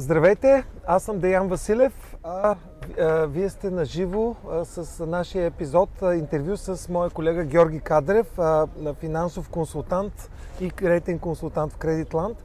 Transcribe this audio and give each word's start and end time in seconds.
Здравейте, 0.00 0.64
аз 0.86 1.02
съм 1.02 1.18
Деян 1.18 1.48
Василев, 1.48 2.16
а, 2.22 2.56
а 3.00 3.26
вие 3.26 3.48
сте 3.48 3.70
на 3.70 3.84
живо 3.84 4.34
с 4.64 5.06
нашия 5.06 5.46
епизод 5.46 5.88
а, 6.02 6.14
интервю 6.14 6.56
с 6.56 6.88
моя 6.88 7.10
колега 7.10 7.44
Георги 7.44 7.80
Кадрев, 7.80 8.38
а, 8.38 8.66
финансов 8.94 9.48
консултант 9.48 10.30
и 10.60 10.70
кредитен 10.70 11.18
консултант 11.18 11.72
в 11.72 11.76
Кредитланд. 11.76 12.44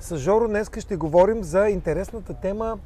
С 0.00 0.16
Жоро 0.16 0.48
днес 0.48 0.70
ще 0.78 0.96
говорим 0.96 1.44
за 1.44 1.68
интересната 1.68 2.34
тема 2.34 2.78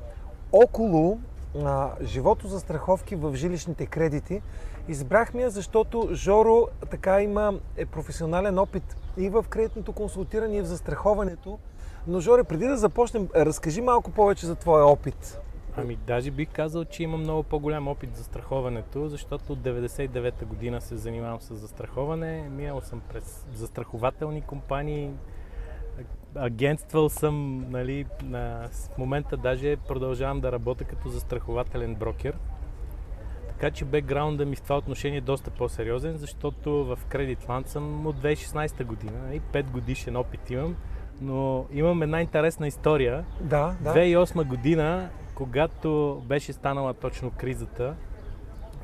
около 0.52 1.18
а, 1.64 1.91
живото 2.02 2.48
за 2.48 2.61
страховки 2.61 3.16
в 3.16 3.34
жилищните 3.34 3.87
кредити. 3.87 4.43
Избрахме 4.89 5.43
я, 5.43 5.50
защото 5.50 6.09
Жоро 6.12 6.68
така 6.91 7.23
има 7.23 7.55
е 7.77 7.87
професионален 7.87 8.59
опит 8.59 8.96
и 9.17 9.29
в 9.29 9.45
кредитното 9.49 9.93
консултиране, 9.93 10.57
и 10.57 10.63
в 10.63 10.67
застраховането. 10.67 11.59
Но, 12.07 12.21
Жоре, 12.21 12.45
преди 12.45 12.67
да 12.67 12.77
започнем, 12.77 13.29
разкажи 13.36 13.81
малко 13.81 14.11
повече 14.11 14.46
за 14.46 14.54
твоя 14.54 14.85
опит. 14.85 15.40
Ами, 15.77 15.96
даже 15.96 16.31
бих 16.31 16.49
казал, 16.53 16.85
че 16.85 17.03
имам 17.03 17.21
много 17.21 17.43
по-голям 17.43 17.89
опит 17.89 18.17
за 18.17 18.25
страховането, 18.25 19.09
защото 19.09 19.53
от 19.53 19.59
99-та 19.59 20.46
година 20.46 20.81
се 20.81 20.96
занимавам 20.96 21.40
с 21.40 21.54
застраховане. 21.54 22.49
Минал 22.49 22.81
съм 22.81 23.00
през 23.09 23.46
застрахователни 23.54 24.43
компании, 24.43 25.11
агентствал 26.35 27.09
съм, 27.09 27.67
нали, 27.71 28.07
на, 28.23 28.68
в 28.73 28.98
момента 28.98 29.37
даже 29.37 29.76
продължавам 29.76 30.40
да 30.40 30.53
работя 30.53 30.85
като 30.85 31.09
застрахователен 31.09 31.95
брокер. 31.95 32.37
Така 33.48 33.70
че 33.70 33.84
бекграунда 33.84 34.47
ми 34.47 34.56
в 34.56 34.62
това 34.62 34.77
отношение 34.77 35.19
е 35.19 35.20
доста 35.20 35.51
по-сериозен, 35.51 36.17
защото 36.17 36.84
в 36.84 36.98
Кредитланд 37.09 37.69
съм 37.69 38.06
от 38.06 38.17
2016 38.17 38.84
година 38.84 39.34
и 39.34 39.41
5 39.41 39.70
годишен 39.70 40.17
опит 40.17 40.51
имам 40.51 40.77
но 41.21 41.67
имам 41.73 42.03
една 42.03 42.21
интересна 42.21 42.67
история. 42.67 43.25
Да, 43.41 43.75
да. 43.81 43.95
2008 43.95 44.47
година, 44.47 45.09
когато 45.35 46.23
беше 46.27 46.53
станала 46.53 46.95
точно 46.95 47.31
кризата, 47.31 47.95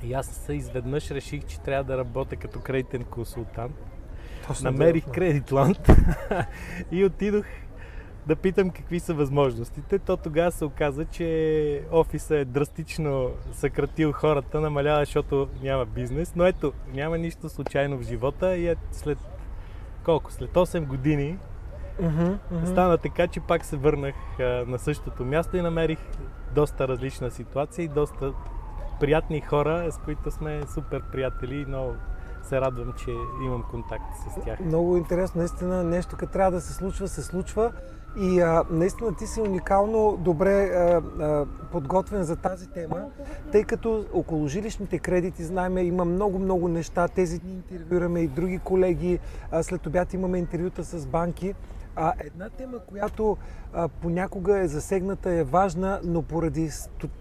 и 0.03 0.13
аз 0.13 0.27
се 0.27 0.53
изведнъж 0.53 1.11
реших, 1.11 1.45
че 1.45 1.61
трябва 1.61 1.85
да 1.85 1.99
работя 1.99 2.37
като 2.37 2.61
кредитен 2.61 3.05
консултант. 3.05 3.75
Точно 4.47 4.71
Намерих 4.71 5.05
да, 5.07 5.13
Кредитланд 5.13 5.91
и 6.91 7.05
отидох 7.05 7.45
да 8.27 8.37
питам 8.37 8.71
какви 8.71 9.01
са 9.01 9.15
възможностите. 9.15 9.99
То 9.99 10.17
тогава 10.17 10.53
се 10.53 10.65
оказа, 10.65 11.05
че 11.05 11.83
офиса 11.93 12.37
е 12.37 12.45
драстично 12.45 13.31
съкратил 13.53 14.13
хората, 14.13 14.61
намалява, 14.61 15.01
защото 15.01 15.49
няма 15.63 15.85
бизнес. 15.85 16.33
Но 16.37 16.47
ето, 16.47 16.73
няма 16.95 17.19
нищо 17.19 17.49
случайно 17.49 17.99
в 17.99 18.03
живота 18.03 18.57
и 18.57 18.69
е 18.69 18.77
след 18.93 19.19
колко? 20.05 20.33
След 20.33 20.51
8 20.51 20.87
години 20.87 21.39
Mm-hmm, 22.03 22.39
mm-hmm. 22.53 22.67
Стана 22.67 22.99
така, 22.99 23.27
че 23.27 23.41
пак 23.41 23.65
се 23.65 23.77
върнах 23.77 24.15
а, 24.41 24.43
на 24.67 24.79
същото 24.79 25.25
място 25.25 25.57
и 25.57 25.63
намерих 25.63 25.99
доста 26.55 26.89
различна 26.89 27.31
ситуация 27.31 27.85
и 27.85 27.89
доста 27.89 28.33
приятни 29.01 29.41
хора, 29.41 29.93
с 29.93 29.99
които 29.99 30.31
сме 30.31 30.63
супер 30.75 31.03
приятели 31.13 31.61
и 31.61 31.67
много 31.67 31.93
се 32.43 32.61
радвам, 32.61 32.93
че 32.93 33.11
имам 33.45 33.65
контакт 33.71 34.05
с 34.17 34.45
тях. 34.45 34.61
Много 34.61 34.97
интересно, 34.97 35.39
наистина 35.39 35.85
нещо, 35.85 36.17
като 36.17 36.33
трябва 36.33 36.51
да 36.51 36.61
се 36.61 36.73
случва, 36.73 37.09
се 37.09 37.23
случва. 37.23 37.73
И 38.21 38.41
а, 38.41 38.65
наистина 38.71 39.15
ти 39.15 39.27
си 39.27 39.41
уникално 39.41 40.17
добре 40.21 40.65
а, 40.65 41.03
а, 41.21 41.47
подготвен 41.73 42.23
за 42.23 42.37
тази 42.37 42.71
тема, 42.71 43.05
тъй 43.53 43.65
като 43.65 44.05
около 44.13 44.49
жилищните 44.49 44.99
кредити, 44.99 45.45
знаем, 45.45 45.79
има 45.79 46.05
много-много 46.05 46.69
неща. 46.69 47.09
Тези 47.09 47.39
дни 47.39 47.53
интервюраме 47.53 48.21
и 48.21 48.29
други 48.29 48.59
колеги. 48.59 49.19
А, 49.51 49.63
след 49.63 49.87
обяд 49.87 50.15
имаме 50.15 50.39
интервюта 50.39 50.85
с 50.85 51.07
банки. 51.07 51.55
А 51.97 52.13
една 52.21 52.51
тема, 52.51 52.79
която 52.79 53.37
а, 53.73 53.89
понякога 53.89 54.59
е 54.59 54.69
засегната, 54.69 55.31
е 55.31 55.45
важна, 55.45 56.01
но 56.05 56.23
поради 56.23 56.71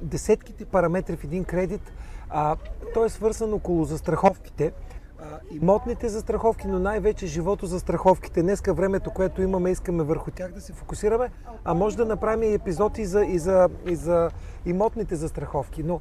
десетките 0.01 0.66
параметри 0.66 1.16
в 1.16 1.23
един 1.23 1.44
кредит, 1.44 1.94
а, 2.29 2.55
то 2.94 3.05
е 3.05 3.09
свързан 3.09 3.53
около 3.53 3.83
застраховките. 3.83 4.73
А, 5.19 5.23
имотните 5.51 6.09
застраховки, 6.09 6.67
но 6.67 6.79
най-вече 6.79 7.27
живото 7.27 7.66
застраховките. 7.66 8.41
Днеска 8.41 8.73
времето, 8.73 9.11
което 9.11 9.41
имаме, 9.41 9.72
искаме 9.72 10.03
върху 10.03 10.31
тях 10.31 10.51
да 10.51 10.61
се 10.61 10.73
фокусираме, 10.73 11.29
а 11.63 11.73
може 11.73 11.97
да 11.97 12.05
направим 12.05 12.51
и 12.51 12.53
епизод 12.53 12.97
и 12.97 13.05
за, 13.05 13.25
и 13.25 13.39
за, 13.39 13.69
и 13.85 13.95
за 13.95 14.29
имотните 14.66 15.16
застраховки. 15.16 15.83
Но 15.83 16.00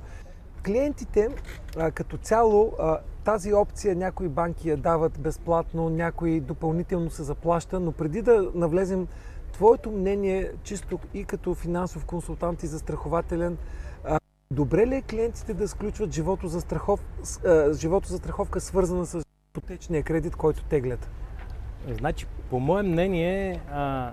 клиентите 0.67 1.29
а, 1.77 1.91
като 1.91 2.17
цяло 2.17 2.73
а, 2.79 2.99
тази 3.25 3.55
опция 3.55 3.97
някои 3.97 4.29
банки 4.29 4.69
я 4.69 4.77
дават 4.77 5.21
безплатно, 5.21 5.91
някои 5.91 6.41
допълнително 6.41 7.11
се 7.11 7.23
заплаща, 7.23 7.81
но 7.81 7.93
преди 7.93 8.23
да 8.23 8.51
навлезем, 8.55 9.07
твоето 9.53 9.91
мнение, 9.91 10.51
чисто 10.63 10.99
и 11.15 11.25
като 11.25 11.55
финансов 11.55 12.05
консултант 12.05 12.63
и 12.63 12.67
застрахователен, 12.67 13.59
добре 14.51 14.87
ли 14.87 14.95
е 14.95 15.03
клиентите 15.03 15.55
да 15.55 15.69
сключват 15.69 16.13
живото 16.13 16.49
за, 16.49 16.61
страхов, 16.61 17.05
живото 17.73 18.09
за 18.09 18.19
страховка, 18.19 18.61
свързана 18.61 19.07
с 19.07 19.25
ипотечния 19.51 20.03
кредит, 20.03 20.37
който 20.37 20.65
теглят? 20.65 21.11
Значи, 21.99 22.27
по 22.51 22.61
мое 22.61 22.83
мнение, 22.83 23.61
а, 23.71 24.13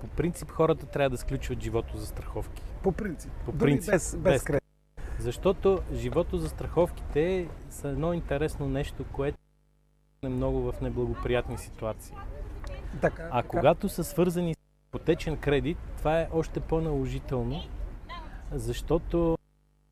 по 0.00 0.06
принцип 0.06 0.50
хората 0.50 0.86
трябва 0.86 1.10
да 1.10 1.16
сключват 1.16 1.62
живото 1.62 1.96
за 1.96 2.06
страховки. 2.06 2.62
По 2.82 2.92
принцип. 2.92 3.30
По 3.44 3.52
принцип. 3.52 3.92
без, 3.92 4.16
без, 4.16 4.32
без 4.32 4.42
кредит. 4.42 4.59
Защото 5.20 5.80
живото 5.92 6.38
за 6.38 6.48
страховките 6.48 7.48
са 7.70 7.88
едно 7.88 8.12
интересно 8.12 8.68
нещо, 8.68 9.04
което 9.12 9.38
е 10.22 10.28
много 10.28 10.72
в 10.72 10.80
неблагоприятни 10.80 11.58
ситуации. 11.58 12.14
Така, 13.00 13.28
а 13.30 13.42
така. 13.42 13.48
когато 13.48 13.88
са 13.88 14.04
свързани 14.04 14.54
с 14.54 14.58
потечен 14.90 15.36
кредит, 15.36 15.78
това 15.98 16.20
е 16.20 16.28
още 16.32 16.60
по-наложително, 16.60 17.62
защото 18.52 19.38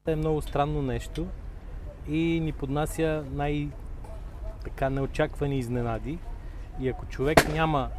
е 0.06 0.16
много 0.16 0.42
странно 0.42 0.82
нещо 0.82 1.26
и 2.08 2.40
ни 2.40 2.52
поднася 2.52 3.24
най- 3.32 3.68
така 4.64 4.90
неочаквани 4.90 5.58
изненади. 5.58 6.18
И 6.80 6.88
ако 6.88 7.06
човек 7.06 7.52
няма 7.52 7.90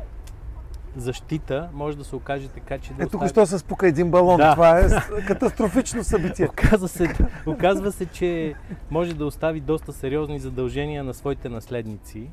защита 0.97 1.69
може 1.73 1.97
да 1.97 2.03
се 2.03 2.16
окаже 2.16 2.47
така, 2.47 2.77
че 2.77 2.94
да 2.94 3.03
Ето 3.03 3.17
остави... 3.17 3.29
що 3.29 3.45
се 3.45 3.59
спука 3.59 3.88
един 3.88 4.11
балон. 4.11 4.38
Да. 4.38 4.53
Това 4.53 4.79
е 4.79 4.89
катастрофично 5.27 6.03
събитие. 6.03 6.47
оказва, 6.47 6.88
се, 6.88 7.16
оказва 7.45 7.91
се, 7.91 8.05
че 8.05 8.53
може 8.91 9.13
да 9.13 9.25
остави 9.25 9.59
доста 9.59 9.94
сериозни 9.94 10.39
задължения 10.39 11.03
на 11.03 11.13
своите 11.13 11.50
наследници. 11.50 12.29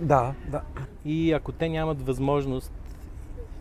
Да, 0.00 0.34
да. 0.48 0.62
И 1.04 1.32
ако 1.32 1.52
те 1.52 1.68
нямат 1.68 2.06
възможност 2.06 2.72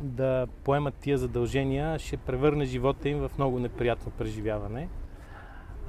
да 0.02 0.48
поемат 0.64 0.94
тия 0.94 1.18
задължения, 1.18 2.00
ще 2.00 2.18
превърне 2.18 2.66
живота 2.66 3.10
им 3.10 3.20
в 3.20 3.32
много 3.38 3.60
неприятно 3.60 4.12
преживяване. 4.12 4.88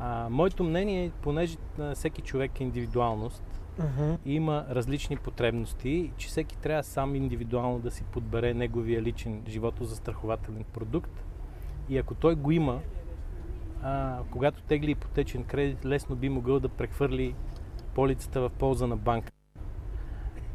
А, 0.00 0.26
моето 0.31 0.65
мнение, 0.65 1.10
понеже 1.22 1.56
всеки 1.94 2.22
човек 2.22 2.60
е 2.60 2.62
индивидуалност, 2.62 3.42
uh-huh. 3.80 4.18
има 4.26 4.66
различни 4.70 5.16
потребности, 5.16 6.12
че 6.16 6.28
всеки 6.28 6.58
трябва 6.58 6.84
сам 6.84 7.14
индивидуално 7.14 7.78
да 7.78 7.90
си 7.90 8.04
подбере 8.04 8.54
неговия 8.54 9.02
личен 9.02 9.42
живото 9.48 9.84
за 9.84 9.96
страхователен 9.96 10.64
продукт. 10.72 11.24
И 11.88 11.98
ако 11.98 12.14
той 12.14 12.34
го 12.34 12.50
има, 12.50 12.80
а, 13.82 14.18
когато 14.30 14.62
тегли 14.62 14.90
ипотечен 14.90 15.44
кредит, 15.44 15.84
лесно 15.84 16.16
би 16.16 16.28
могъл 16.28 16.60
да 16.60 16.68
прехвърли 16.68 17.34
полицата 17.94 18.40
в 18.40 18.50
полза 18.50 18.86
на 18.86 18.96
банка. 18.96 19.34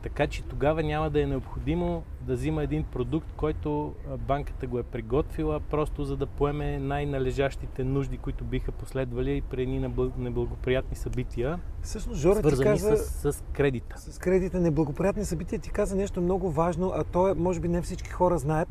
Така 0.02 0.28
че 0.28 0.44
тогава 0.44 0.84
няма 0.84 1.10
да 1.10 1.22
е 1.22 1.26
необходимо 1.26 2.04
да 2.22 2.34
взима 2.34 2.64
един 2.64 2.84
продукт, 2.84 3.28
който 3.38 3.94
банката 4.18 4.68
го 4.68 4.80
е 4.80 4.84
приготвила, 4.84 5.60
просто 5.60 6.04
за 6.04 6.18
да 6.18 6.26
поеме 6.26 6.80
най-належащите 6.80 7.84
нужди, 7.84 8.18
които 8.18 8.44
биха 8.44 8.72
последвали 8.72 9.38
и 9.38 9.42
при 9.42 9.62
едни 9.62 9.80
неблагоприятни 10.18 10.96
събития, 10.96 11.60
Всъщност, 11.82 12.22
Жора, 12.22 12.56
ти 12.56 12.64
каза, 12.64 12.98
с, 12.98 13.34
с 13.34 13.44
кредита. 13.54 13.98
С 13.98 14.20
кредита, 14.20 14.60
неблагоприятни 14.60 15.25
събития, 15.25 15.60
ти 15.60 15.69
каза 15.69 15.96
нещо 15.96 16.22
много 16.22 16.51
важно, 16.51 16.92
а 16.96 17.04
то 17.04 17.28
е, 17.28 17.34
може 17.34 17.60
би 17.60 17.68
не 17.68 17.81
всички 17.81 18.10
хора 18.10 18.38
знаят. 18.38 18.69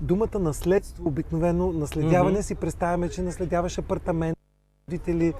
Думата 0.00 0.38
наследство, 0.38 1.08
обикновено 1.08 1.72
наследяване, 1.72 2.38
mm-hmm. 2.38 2.46
си 2.46 2.54
представяме, 2.54 3.08
че 3.08 3.22
наследяваш 3.22 3.78
апартамент, 3.78 4.38
родители, 4.88 5.34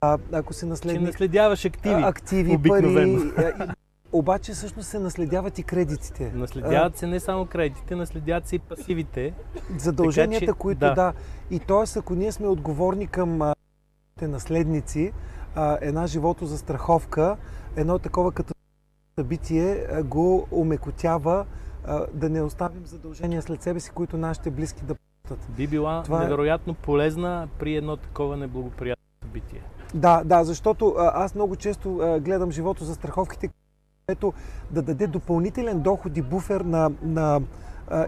а, 0.00 0.18
ако 0.32 0.52
се 0.52 0.66
наследник... 0.66 1.00
Че 1.00 1.06
наследяваш 1.06 1.64
активи, 1.64 2.02
активи 2.02 2.54
обикновено. 2.54 3.34
пари. 3.36 3.72
Обаче 4.12 4.52
всъщност 4.52 4.88
се 4.88 4.98
наследяват 4.98 5.58
и 5.58 5.62
кредитите. 5.62 6.32
Наследяват 6.34 6.96
се 6.96 7.06
не 7.06 7.20
само 7.20 7.46
кредитите, 7.46 7.96
наследяват 7.96 8.46
се 8.48 8.56
и 8.56 8.58
пасивите. 8.58 9.34
Задълженията, 9.78 10.46
така, 10.46 10.52
че, 10.52 10.58
които 10.58 10.78
да. 10.78 10.94
да. 10.94 11.12
И 11.50 11.58
т.е. 11.58 11.98
ако 11.98 12.14
ние 12.14 12.32
сме 12.32 12.46
отговорни 12.46 13.06
към 13.06 13.42
а, 13.42 13.54
наследници, 14.22 15.12
а, 15.54 15.78
една 15.80 16.06
живото 16.06 16.46
за 16.46 16.58
страховка, 16.58 17.36
едно 17.76 17.98
такова 17.98 18.32
като 18.32 18.54
събитие 19.18 19.86
а, 19.92 20.02
го 20.02 20.46
умекотява 20.50 21.46
а, 21.84 22.06
да 22.14 22.30
не 22.30 22.42
оставим 22.42 22.86
задължения 22.86 23.42
след 23.42 23.62
себе 23.62 23.80
си, 23.80 23.90
които 23.90 24.16
нашите 24.16 24.50
близки 24.50 24.84
да 24.84 24.94
платят. 25.28 25.46
Би 25.56 25.66
била 25.66 26.02
Това 26.02 26.20
е- 26.20 26.24
невероятно 26.24 26.74
полезна 26.74 27.48
при 27.58 27.76
едно 27.76 27.96
такова 27.96 28.36
неблагоприятно 28.36 29.04
събитие. 29.22 29.62
Да, 29.94 30.22
да, 30.24 30.44
защото 30.44 30.94
аз 30.98 31.34
много 31.34 31.56
често 31.56 32.18
гледам 32.20 32.50
живото 32.50 32.84
за 32.84 32.94
страховките 32.94 33.48
което 34.06 34.32
да 34.70 34.82
даде 34.82 35.06
допълнителен 35.06 35.80
доход 35.80 36.16
и 36.16 36.22
буфер 36.22 36.60
на, 36.60 36.90
на 37.02 37.40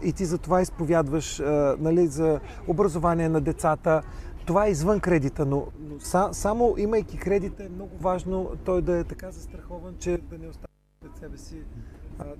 и 0.02 0.12
ти 0.12 0.24
за 0.24 0.38
това 0.38 0.62
изповядваш 0.62 1.42
нали, 1.78 2.06
за 2.06 2.40
образование 2.68 3.28
на 3.28 3.40
децата. 3.40 4.02
Това 4.46 4.66
е 4.66 4.70
извън 4.70 5.00
кредита, 5.00 5.46
но, 5.46 5.66
са, 5.98 6.28
само 6.32 6.74
имайки 6.78 7.18
кредита 7.18 7.64
е 7.64 7.68
много 7.68 7.96
важно 7.96 8.50
той 8.64 8.82
да 8.82 8.98
е 8.98 9.04
така 9.04 9.30
застрахован, 9.30 9.94
че 9.98 10.18
да 10.18 10.38
не 10.38 10.48
остане 10.48 10.68
пред 11.00 11.16
себе 11.16 11.38
си. 11.38 11.56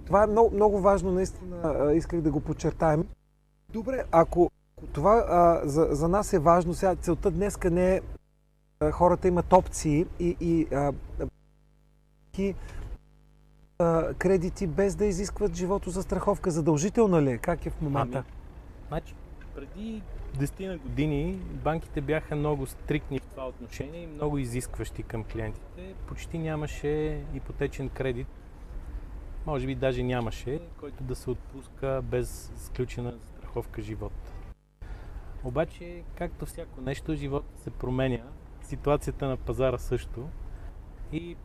Това 0.07 0.25
е 0.25 0.27
много, 0.27 0.55
много 0.55 0.81
важно, 0.81 1.13
наистина 1.13 1.93
исках 1.95 2.21
да 2.21 2.31
го 2.31 2.41
подчертаем. 2.41 3.05
Добре, 3.73 4.05
ако 4.13 4.51
това 4.93 5.25
а, 5.29 5.69
за, 5.69 5.89
за 5.91 6.09
нас 6.09 6.33
е 6.33 6.39
важно, 6.39 6.75
сега 6.75 6.95
целта 6.95 7.31
днеска 7.31 7.71
не 7.71 7.95
е 7.95 8.01
хората 8.93 9.29
имат 9.29 9.53
опции 9.53 10.07
и, 10.21 10.37
и 10.41 10.75
а, 10.75 10.93
а, 13.79 14.15
кредити 14.15 14.67
без 14.67 14.97
да 14.97 15.07
изискват 15.07 15.55
живото 15.57 15.91
за 15.91 16.03
страховка. 16.03 16.51
Задължителна 16.51 17.23
ли 17.23 17.31
е? 17.31 17.39
Как 17.39 17.67
е 17.67 17.71
в 17.71 17.81
момента? 17.81 18.19
Ами, 18.19 18.27
значи, 18.89 19.15
преди 19.55 20.03
10 20.39 20.69
на 20.69 20.79
години 20.79 21.39
банките 21.65 22.01
бяха 22.01 22.37
много 22.37 22.67
стрикни 22.67 23.19
в 23.19 23.23
това 23.23 23.49
отношение 23.49 24.03
и 24.03 24.07
много 24.07 24.39
изискващи 24.39 25.03
към 25.03 25.25
клиентите. 25.25 25.95
Почти 26.07 26.39
нямаше 26.39 27.23
ипотечен 27.35 27.89
кредит, 27.89 28.27
може 29.47 29.67
би 29.67 29.75
даже 29.75 30.03
нямаше, 30.03 30.61
който 30.81 31.05
да 31.05 31.15
се 31.15 31.31
отпуска 31.31 32.01
без 32.05 32.53
сключена 32.57 33.15
страховка 33.39 33.83
живот. 33.83 34.13
Обаче, 35.45 36.03
както 36.19 36.47
всяко 36.47 36.81
нещо, 36.81 37.15
живота 37.15 37.59
се 37.63 37.71
променя, 37.71 38.23
ситуацията 38.63 39.29
на 39.29 39.37
пазара 39.37 39.79
също. 39.79 40.29
И, 41.13 41.37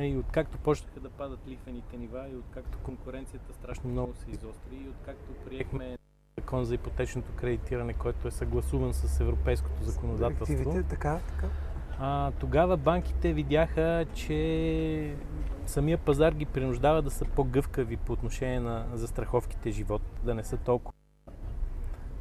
и 0.00 0.16
откакто 0.16 0.58
почнаха 0.58 1.00
да 1.00 1.10
падат 1.10 1.40
лихвените 1.48 1.96
нива, 1.96 2.28
и 2.32 2.36
откакто 2.36 2.78
конкуренцията 2.78 3.52
страшно 3.52 3.90
много 3.90 4.14
се 4.14 4.30
изостри, 4.30 4.76
и 4.76 4.88
откакто 4.88 5.32
приехме 5.44 5.98
закон 6.38 6.64
за 6.64 6.74
ипотечното 6.74 7.32
кредитиране, 7.36 7.94
който 7.94 8.28
е 8.28 8.30
съгласуван 8.30 8.94
с 8.94 9.20
европейското 9.20 9.84
законодателство. 9.84 10.82
Така, 10.88 11.20
така. 11.28 11.46
А, 12.00 12.30
тогава 12.30 12.76
банките 12.76 13.32
видяха, 13.32 14.06
че 14.14 15.16
самия 15.66 15.98
пазар 15.98 16.32
ги 16.32 16.44
принуждава 16.44 17.02
да 17.02 17.10
са 17.10 17.24
по-гъвкави 17.24 17.96
по 17.96 18.12
отношение 18.12 18.60
на 18.60 18.86
застраховките 18.94 19.70
живот, 19.70 20.02
да 20.24 20.34
не 20.34 20.44
са 20.44 20.56
толкова 20.56 20.92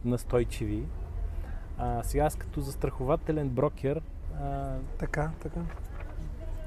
настойчиви. 0.05 0.83
А, 1.77 2.03
сега 2.03 2.23
аз 2.23 2.35
като 2.35 2.61
застрахователен 2.61 3.49
брокер 3.49 4.01
а, 4.41 4.75
така, 4.97 5.31
така. 5.39 5.59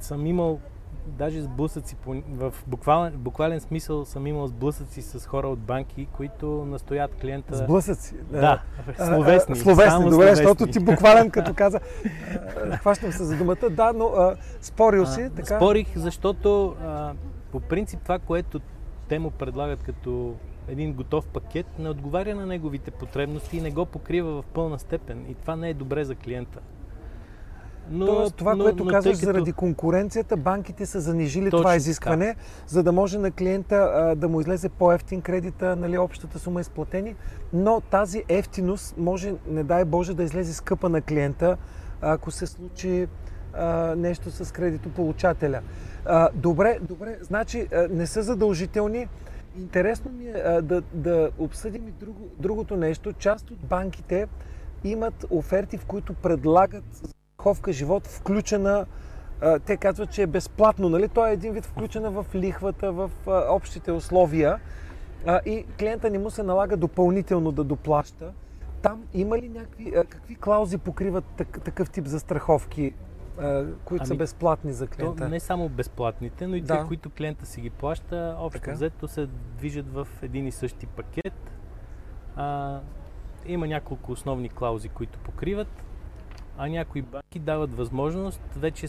съм 0.01 0.27
имал 0.27 0.61
даже 1.07 1.43
сблъсъци, 1.43 1.97
в 2.29 2.55
буквален, 2.67 3.13
буквален 3.17 3.61
смисъл 3.61 4.05
съм 4.05 4.27
имал 4.27 4.47
сблъсъци 4.47 5.03
с 5.03 5.27
хора 5.27 5.49
от 5.49 5.59
банки, 5.59 6.09
които 6.13 6.47
настоят 6.47 7.15
клиента... 7.15 7.57
Сблъсъци? 7.57 8.15
Да, 8.31 8.63
словесни. 8.97 9.53
А, 9.53 9.57
словесни, 9.57 10.05
добре, 10.05 10.11
словесни. 10.11 10.37
защото 10.37 10.67
ти 10.67 10.81
буквален 10.81 11.31
като 11.31 11.55
каза, 11.55 11.81
хващам 12.81 13.13
се 13.13 13.25
за 13.25 13.37
думата, 13.37 13.71
да, 13.71 13.93
но 13.93 14.05
а, 14.05 14.37
спорил 14.61 15.07
си, 15.07 15.23
а, 15.23 15.31
така? 15.31 15.57
Спорих, 15.57 15.97
защото 15.97 16.77
а, 16.85 17.13
по 17.53 17.61
принцип 17.61 18.01
това, 18.03 18.19
което 18.19 18.61
те 19.09 19.19
му 19.19 19.31
предлагат 19.31 19.83
като 19.83 20.35
един 20.69 20.93
готов 20.93 21.27
пакет, 21.27 21.67
не 21.79 21.89
отговаря 21.89 22.35
на 22.35 22.47
неговите 22.47 22.91
потребности 22.91 23.57
и 23.57 23.61
не 23.61 23.71
го 23.71 23.87
покрива 23.87 24.43
в 24.43 24.45
пълна 24.45 24.79
степен. 24.79 25.27
И 25.31 25.35
това 25.35 25.57
не 25.57 25.71
е 25.71 25.75
добре 25.75 26.05
за 26.05 26.15
клиента. 26.15 26.61
Но, 27.91 28.07
Тоест, 28.07 28.35
това, 28.35 28.55
но, 28.55 28.65
което 28.65 28.85
но, 28.85 28.91
казваш, 28.91 29.17
като... 29.17 29.25
заради 29.25 29.53
конкуренцията, 29.53 30.37
банките 30.37 30.87
са 30.87 31.01
занижили 31.01 31.51
Точно 31.51 31.59
това 31.59 31.77
изискване, 31.77 32.27
така. 32.27 32.41
за 32.67 32.83
да 32.83 32.93
може 32.93 33.19
на 33.19 33.31
клиента 33.31 33.77
а, 33.95 34.15
да 34.15 34.29
му 34.29 34.41
излезе 34.41 34.69
по-ефтин 34.69 35.21
кредита, 35.21 35.77
нали, 35.77 35.99
общата 35.99 36.39
сума 36.39 36.61
е 36.61 36.63
изплатени, 36.63 37.15
но 37.53 37.81
тази 37.81 38.25
ефтиност 38.29 38.95
може, 38.99 39.35
не 39.49 39.65
дай 39.65 39.85
Боже, 39.85 40.15
да 40.15 40.23
излезе 40.23 40.55
скъпа 40.55 40.89
на 40.89 41.01
клиента, 41.01 41.57
ако 42.01 42.31
се 42.31 42.47
случи 42.47 43.07
а, 43.55 43.95
нещо 43.97 44.31
с 44.31 44.53
кредитополучателя. 44.53 45.61
А, 46.05 46.29
добре, 46.35 46.79
добре, 46.89 47.19
значи 47.21 47.69
а, 47.73 47.89
не 47.91 48.07
са 48.07 48.23
задължителни. 48.23 49.09
Интересно 49.59 50.11
ми 50.13 50.27
е 50.27 50.33
а, 50.33 50.63
да, 50.63 50.83
да 50.95 51.31
обсъдим 51.39 51.89
и 51.89 51.91
друго, 51.91 52.29
другото 52.39 52.77
нещо. 52.77 53.13
Част 53.13 53.51
от 53.51 53.59
банките 53.59 54.27
имат 54.85 55.27
оферти, 55.31 55.79
в 55.79 55.85
които 55.85 56.15
предлагат 56.15 57.15
страховка 57.41 57.73
живот, 57.73 58.07
включена, 58.07 58.87
те 59.67 59.77
казват, 59.77 60.11
че 60.11 60.23
е 60.23 60.27
безплатно, 60.27 60.89
нали? 60.89 61.09
Той 61.09 61.31
е 61.31 61.33
един 61.33 61.53
вид 61.53 61.67
включена 61.67 62.11
в 62.11 62.27
лихвата, 62.35 62.93
в 62.93 63.11
общите 63.27 63.93
условия 63.93 64.61
и 65.47 65.65
клиента 65.79 66.11
не 66.11 66.19
му 66.19 66.31
се 66.31 66.43
налага 66.43 66.77
допълнително 66.77 67.53
да 67.53 67.65
доплаща. 67.65 68.33
Там 68.83 69.05
има 69.15 69.39
ли 69.39 69.49
някакви, 69.49 69.93
какви 70.09 70.35
клаузи 70.35 70.79
покриват 70.79 71.25
так, 71.37 71.61
такъв 71.65 71.91
тип 71.91 72.07
застраховки, 72.07 72.93
които 73.85 74.05
ами, 74.05 74.07
са 74.07 74.15
безплатни 74.15 74.73
за 74.73 74.87
клиента? 74.87 75.29
Не 75.29 75.41
само 75.41 75.69
безплатните, 75.69 76.47
но 76.47 76.57
и 76.57 76.61
да. 76.61 76.79
те, 76.79 76.87
които 76.89 77.11
клиента 77.11 77.47
си 77.47 77.61
ги 77.61 77.71
плаща, 77.71 78.37
общо 78.39 78.61
така? 78.61 78.73
взето 78.73 79.09
се 79.09 79.29
движат 79.59 79.93
в 79.93 80.09
един 80.23 80.47
и 80.47 80.53
същи 80.53 80.87
пакет. 80.87 81.51
А, 82.37 82.81
има 83.47 83.67
няколко 83.67 84.13
основни 84.13 84.49
клаузи, 84.49 84.89
които 84.89 85.19
покриват 85.19 85.85
а 86.59 86.69
някои 86.69 87.03
банки 87.03 87.39
дават 87.39 87.75
възможност, 87.77 88.41
вече 88.57 88.87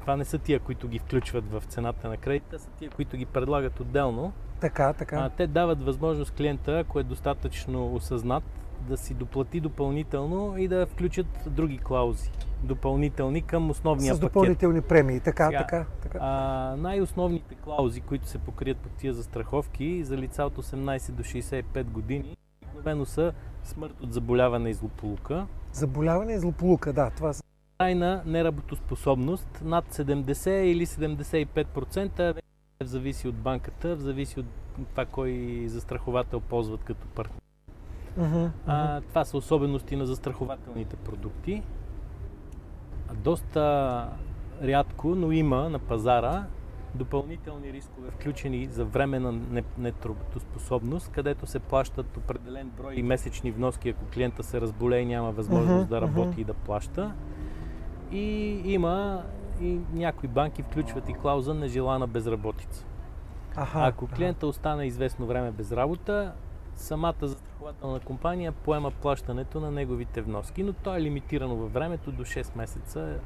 това 0.00 0.16
не 0.16 0.24
са 0.24 0.38
тия, 0.38 0.60
които 0.60 0.88
ги 0.88 0.98
включват 0.98 1.44
в 1.52 1.62
цената 1.68 2.08
на 2.08 2.16
кредита, 2.16 2.58
са 2.58 2.68
тия, 2.78 2.90
които 2.90 3.16
ги 3.16 3.26
предлагат 3.26 3.80
отделно. 3.80 4.32
Така, 4.60 4.92
така. 4.92 5.16
А, 5.16 5.30
те 5.30 5.46
дават 5.46 5.82
възможност 5.82 6.34
клиента, 6.34 6.78
ако 6.78 7.00
е 7.00 7.02
достатъчно 7.02 7.94
осъзнат, 7.94 8.44
да 8.88 8.96
си 8.96 9.14
доплати 9.14 9.60
допълнително 9.60 10.58
и 10.58 10.68
да 10.68 10.86
включат 10.86 11.26
други 11.46 11.78
клаузи, 11.78 12.30
допълнителни 12.62 13.42
към 13.42 13.70
основния 13.70 14.14
С 14.14 14.18
допълнителни 14.18 14.80
пакет. 14.80 14.88
премии, 14.88 15.20
така, 15.20 15.46
Сега, 15.46 15.58
така. 15.58 15.86
така. 16.02 16.18
А, 16.20 16.76
най-основните 16.78 17.54
клаузи, 17.54 18.00
които 18.00 18.28
се 18.28 18.38
покрият 18.38 18.78
по 18.78 18.88
тия 18.88 19.14
застраховки 19.14 20.04
за 20.04 20.16
лица 20.16 20.44
от 20.44 20.56
18 20.56 21.12
до 21.12 21.22
65 21.22 21.84
години, 21.84 22.36
обикновено 22.62 23.04
са 23.04 23.32
смърт 23.64 24.02
от 24.02 24.12
заболяване 24.12 24.70
и 24.70 24.74
злополука, 24.74 25.46
Заболяване 25.74 26.32
и 26.32 26.38
злополука, 26.38 26.92
да. 26.92 27.10
Това 27.10 27.32
са. 27.32 27.42
Тайна 27.78 28.22
неработоспособност 28.26 29.62
над 29.64 29.84
70 29.94 30.50
или 30.50 30.86
75% 30.86 32.34
зависи 32.82 33.28
от 33.28 33.34
банката, 33.34 33.96
зависи 33.96 34.40
от 34.40 34.46
това 34.90 35.04
кой 35.04 35.64
застраховател 35.66 36.40
ползват 36.40 36.84
като 36.84 37.06
партньор. 37.06 37.40
Uh-huh, 38.18 38.32
uh-huh. 38.32 38.50
А, 38.66 39.00
това 39.00 39.24
са 39.24 39.36
особености 39.36 39.96
на 39.96 40.06
застрахователните 40.06 40.96
продукти. 40.96 41.62
Доста 43.14 44.08
рядко, 44.62 45.14
но 45.14 45.32
има 45.32 45.68
на 45.68 45.78
пазара 45.78 46.46
допълнителни 46.94 47.72
рискове, 47.72 48.10
включени 48.10 48.66
за 48.66 48.84
време 48.84 49.18
на 49.18 49.62
нетрудоспособност, 49.78 51.12
където 51.12 51.46
се 51.46 51.58
плащат 51.58 52.16
определен 52.16 52.70
брой 52.70 52.94
месечни 53.02 53.50
вноски, 53.50 53.88
ако 53.88 54.04
клиента 54.04 54.42
се 54.42 54.60
разболее 54.60 55.00
и 55.00 55.06
няма 55.06 55.32
възможност 55.32 55.86
uh-huh, 55.86 55.88
да 55.88 56.00
работи 56.00 56.36
uh-huh. 56.36 56.40
и 56.40 56.44
да 56.44 56.54
плаща. 56.54 57.14
И 58.12 58.60
има 58.64 59.22
и 59.60 59.80
някои 59.92 60.28
банки 60.28 60.62
включват 60.62 61.08
и 61.08 61.14
клауза 61.14 61.54
нежелана 61.54 62.06
безработица. 62.06 62.84
Аха, 63.56 63.86
ако 63.86 64.06
клиента 64.06 64.38
аха. 64.38 64.46
остане 64.46 64.86
известно 64.86 65.26
време 65.26 65.50
без 65.50 65.72
работа, 65.72 66.32
самата 66.76 67.14
застрахователна 67.22 68.00
компания 68.00 68.52
поема 68.52 68.90
плащането 68.90 69.60
на 69.60 69.70
неговите 69.70 70.22
вноски, 70.22 70.62
но 70.62 70.72
то 70.72 70.96
е 70.96 71.00
лимитирано 71.00 71.56
във 71.56 71.72
времето 71.72 72.12
до 72.12 72.24
6 72.24 72.56
месеца 72.56 73.20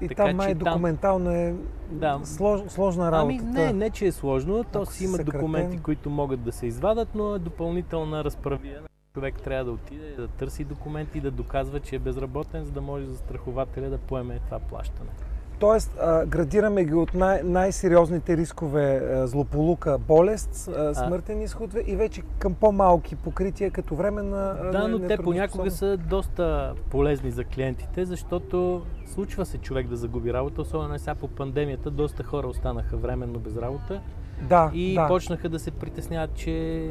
и 0.00 0.08
така, 0.08 0.24
там 0.24 0.36
май 0.36 0.54
документално 0.54 1.30
е 1.30 1.54
да. 1.90 2.20
слож, 2.24 2.60
сложна 2.68 3.12
работа. 3.12 3.36
Ами 3.40 3.52
не, 3.52 3.72
не, 3.72 3.90
че 3.90 4.06
е 4.06 4.12
сложно. 4.12 4.64
То 4.64 4.86
си 4.86 5.04
има 5.04 5.16
съкратен... 5.16 5.40
документи, 5.40 5.78
които 5.78 6.10
могат 6.10 6.42
да 6.42 6.52
се 6.52 6.66
извадат, 6.66 7.08
но 7.14 7.34
е 7.34 7.38
допълнителна 7.38 8.24
разправия. 8.24 8.80
Човек 9.14 9.42
трябва 9.42 9.64
да 9.64 9.72
отиде, 9.72 10.14
да 10.16 10.28
търси 10.28 10.64
документи, 10.64 11.20
да 11.20 11.30
доказва, 11.30 11.80
че 11.80 11.96
е 11.96 11.98
безработен, 11.98 12.64
за 12.64 12.72
да 12.72 12.80
може 12.80 13.06
застрахователя 13.06 13.90
да 13.90 13.98
поеме 13.98 14.40
това 14.46 14.58
плащане. 14.58 15.10
Тоест, 15.58 15.96
а, 16.00 16.26
градираме 16.26 16.84
ги 16.84 16.94
от 16.94 17.14
най- 17.14 17.42
най-сериозните 17.42 18.36
рискове 18.36 18.96
а, 18.96 19.26
злополука, 19.26 19.98
болест, 19.98 20.68
а, 20.68 20.94
смъртен 20.94 21.42
изход 21.42 21.70
и 21.86 21.96
вече 21.96 22.22
към 22.38 22.54
по-малки 22.54 23.16
покрития 23.16 23.70
като 23.70 23.94
време 23.94 24.22
на. 24.22 24.54
Да, 24.72 24.88
но 24.88 24.98
те 24.98 25.16
понякога 25.16 25.70
са 25.70 25.96
доста 25.96 26.74
полезни 26.90 27.30
за 27.30 27.44
клиентите, 27.44 28.04
защото 28.04 28.86
случва 29.06 29.46
се 29.46 29.58
човек 29.58 29.86
да 29.86 29.96
загуби 29.96 30.32
работа, 30.32 30.60
особено 30.60 30.98
сега 30.98 31.14
по 31.14 31.28
пандемията. 31.28 31.90
Доста 31.90 32.22
хора 32.22 32.46
останаха 32.46 32.96
временно 32.96 33.38
без 33.38 33.56
работа 33.56 34.00
да, 34.42 34.70
и 34.74 34.94
да. 34.94 35.08
почнаха 35.08 35.48
да 35.48 35.58
се 35.58 35.70
притесняват, 35.70 36.34
че 36.34 36.88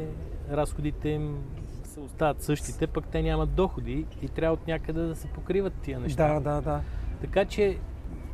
разходите 0.50 1.08
им 1.08 1.38
се 1.84 2.00
остават 2.00 2.42
същите, 2.42 2.86
пък 2.86 3.06
те 3.06 3.22
нямат 3.22 3.54
доходи 3.54 4.06
и 4.22 4.28
трябва 4.28 4.54
от 4.54 4.66
някъде 4.66 5.00
да 5.00 5.16
се 5.16 5.26
покриват 5.26 5.72
тия 5.82 6.00
неща. 6.00 6.28
Да, 6.28 6.40
да, 6.40 6.60
да. 6.60 6.80
Така 7.20 7.44
че 7.44 7.78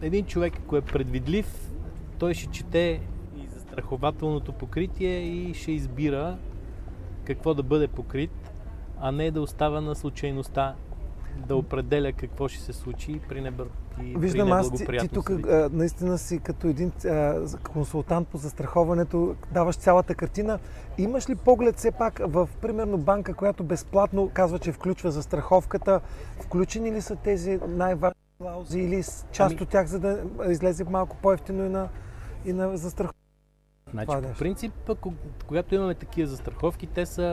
един 0.02 0.26
човек, 0.26 0.52
ако 0.58 0.76
е 0.76 0.80
предвидлив, 0.80 1.72
той 2.18 2.34
ще 2.34 2.50
чете 2.50 3.00
и 3.36 3.46
застрахователното 3.54 4.52
покритие 4.52 5.18
и 5.20 5.54
ще 5.54 5.72
избира 5.72 6.38
какво 7.24 7.54
да 7.54 7.62
бъде 7.62 7.88
покрит, 7.88 8.52
а 9.00 9.12
не 9.12 9.30
да 9.30 9.42
остава 9.42 9.80
на 9.80 9.94
случайността 9.94 10.74
да 11.48 11.56
определя 11.56 12.12
какво 12.12 12.48
ще 12.48 12.60
се 12.60 12.72
случи 12.72 13.20
при, 13.28 13.40
небър... 13.40 13.66
и 14.02 14.16
Виждам 14.16 14.48
при 14.48 14.54
аз, 14.54 14.70
ти, 14.70 14.86
ти 15.00 15.08
тук 15.08 15.30
а, 15.30 15.68
наистина 15.72 16.18
си 16.18 16.38
като 16.38 16.66
един 16.66 16.92
а, 17.04 17.46
консултант 17.72 18.28
по 18.28 18.38
застраховането, 18.38 19.34
даваш 19.52 19.76
цялата 19.76 20.14
картина. 20.14 20.58
Имаш 20.98 21.30
ли 21.30 21.34
поглед 21.34 21.76
все 21.76 21.90
пак 21.90 22.20
в, 22.24 22.48
примерно, 22.60 22.98
банка, 22.98 23.34
която 23.34 23.64
безплатно 23.64 24.30
казва, 24.34 24.58
че 24.58 24.72
включва 24.72 25.10
застраховката, 25.10 26.00
включени 26.40 26.92
ли 26.92 27.00
са 27.00 27.16
тези 27.16 27.58
най-важни 27.68 28.19
клаузи 28.40 28.80
или 28.80 29.02
част 29.32 29.52
Ами- 29.52 29.62
от 29.62 29.68
тях, 29.68 29.86
за 29.86 30.00
да 30.00 30.18
излезе 30.48 30.84
малко 30.84 31.16
по-ефтино 31.16 31.64
и 31.64 31.68
на, 31.68 31.88
и 32.44 32.52
на 32.52 32.76
застраховка? 32.76 33.16
Значи, 33.90 34.06
по 34.06 34.14
нещо. 34.14 34.38
принцип, 34.38 34.72
ко- 34.90 35.12
когато 35.46 35.74
имаме 35.74 35.94
такива 35.94 36.28
застраховки, 36.28 36.86
те 36.86 37.06
са 37.06 37.26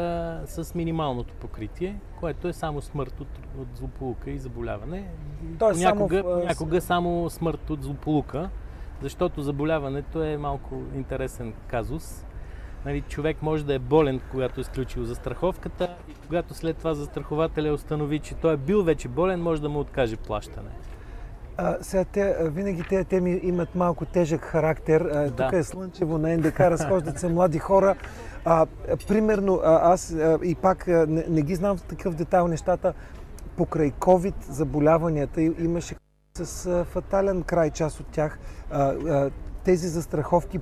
с 0.46 0.76
минималното 0.76 1.34
покритие, 1.34 2.00
което 2.20 2.48
е 2.48 2.54
само 2.54 2.82
смърт 2.82 3.22
от, 3.22 3.28
от 3.58 3.68
злополука 3.76 4.32
и 4.32 4.40
заболяване. 4.40 5.08
Тоест 5.60 5.80
само 5.80 5.96
някога, 5.96 6.24
в, 6.24 6.28
а, 6.28 6.42
с- 6.42 6.46
някога 6.46 6.82
само 6.82 7.30
смърт 7.30 7.70
от 7.70 7.84
злополука, 7.84 8.50
защото 9.02 9.42
заболяването 9.42 10.24
е 10.24 10.38
малко 10.38 10.82
интересен 10.96 11.54
казус. 11.68 12.26
Нали, 12.86 13.02
човек 13.02 13.42
може 13.42 13.66
да 13.66 13.74
е 13.74 13.80
болен, 13.80 14.22
когато 14.32 14.62
е 14.62 14.64
сключил 14.64 15.04
застраховката 15.04 15.96
и 16.10 16.14
когато 16.18 16.54
след 16.54 16.78
това 16.78 16.94
застрахователя 16.94 17.74
установи, 17.74 18.20
че 18.20 18.36
той 18.36 18.54
е 18.54 18.58
бил 18.58 18.84
вече 18.84 19.08
болен, 19.08 19.42
може 19.42 19.62
да 19.62 19.70
му 19.70 19.80
откаже 19.80 20.18
плащане. 20.18 20.70
А, 21.58 21.78
сега 21.82 22.04
те, 22.06 22.36
винаги 22.42 22.84
тези 22.90 23.06
теми 23.06 23.40
имат 23.44 23.76
малко 23.76 24.06
тежък 24.06 24.42
характер. 24.42 25.02
А, 25.02 25.30
Да. 25.32 25.44
Тук 25.46 25.54
е 25.54 25.64
слънчево 25.64 26.18
на 26.18 26.38
НДК, 26.38 26.60
разхождат 26.60 27.20
се 27.20 27.28
млади 27.30 27.60
хора. 27.60 27.96
А, 28.46 28.66
примерно, 29.08 29.60
а, 29.64 29.94
аз 29.94 30.12
а, 30.12 30.40
и 30.44 30.56
пак 30.56 30.88
а, 30.88 31.06
не, 31.10 31.26
не 31.30 31.42
ги 31.42 31.56
знам 31.56 31.78
в 31.78 31.82
такъв 31.82 32.16
детайл 32.16 32.48
нещата. 32.48 32.94
Покрай 33.58 33.92
COVID 33.92 34.34
заболяванията 34.50 35.42
имаше 35.42 35.96
с 36.38 36.66
а, 36.66 36.84
фатален 36.84 37.44
край 37.44 37.70
част 37.70 38.00
от 38.00 38.08
тях. 38.08 38.40
А, 38.72 38.82
а, 38.84 39.30
тези 39.64 39.88
застраховки, 39.88 40.60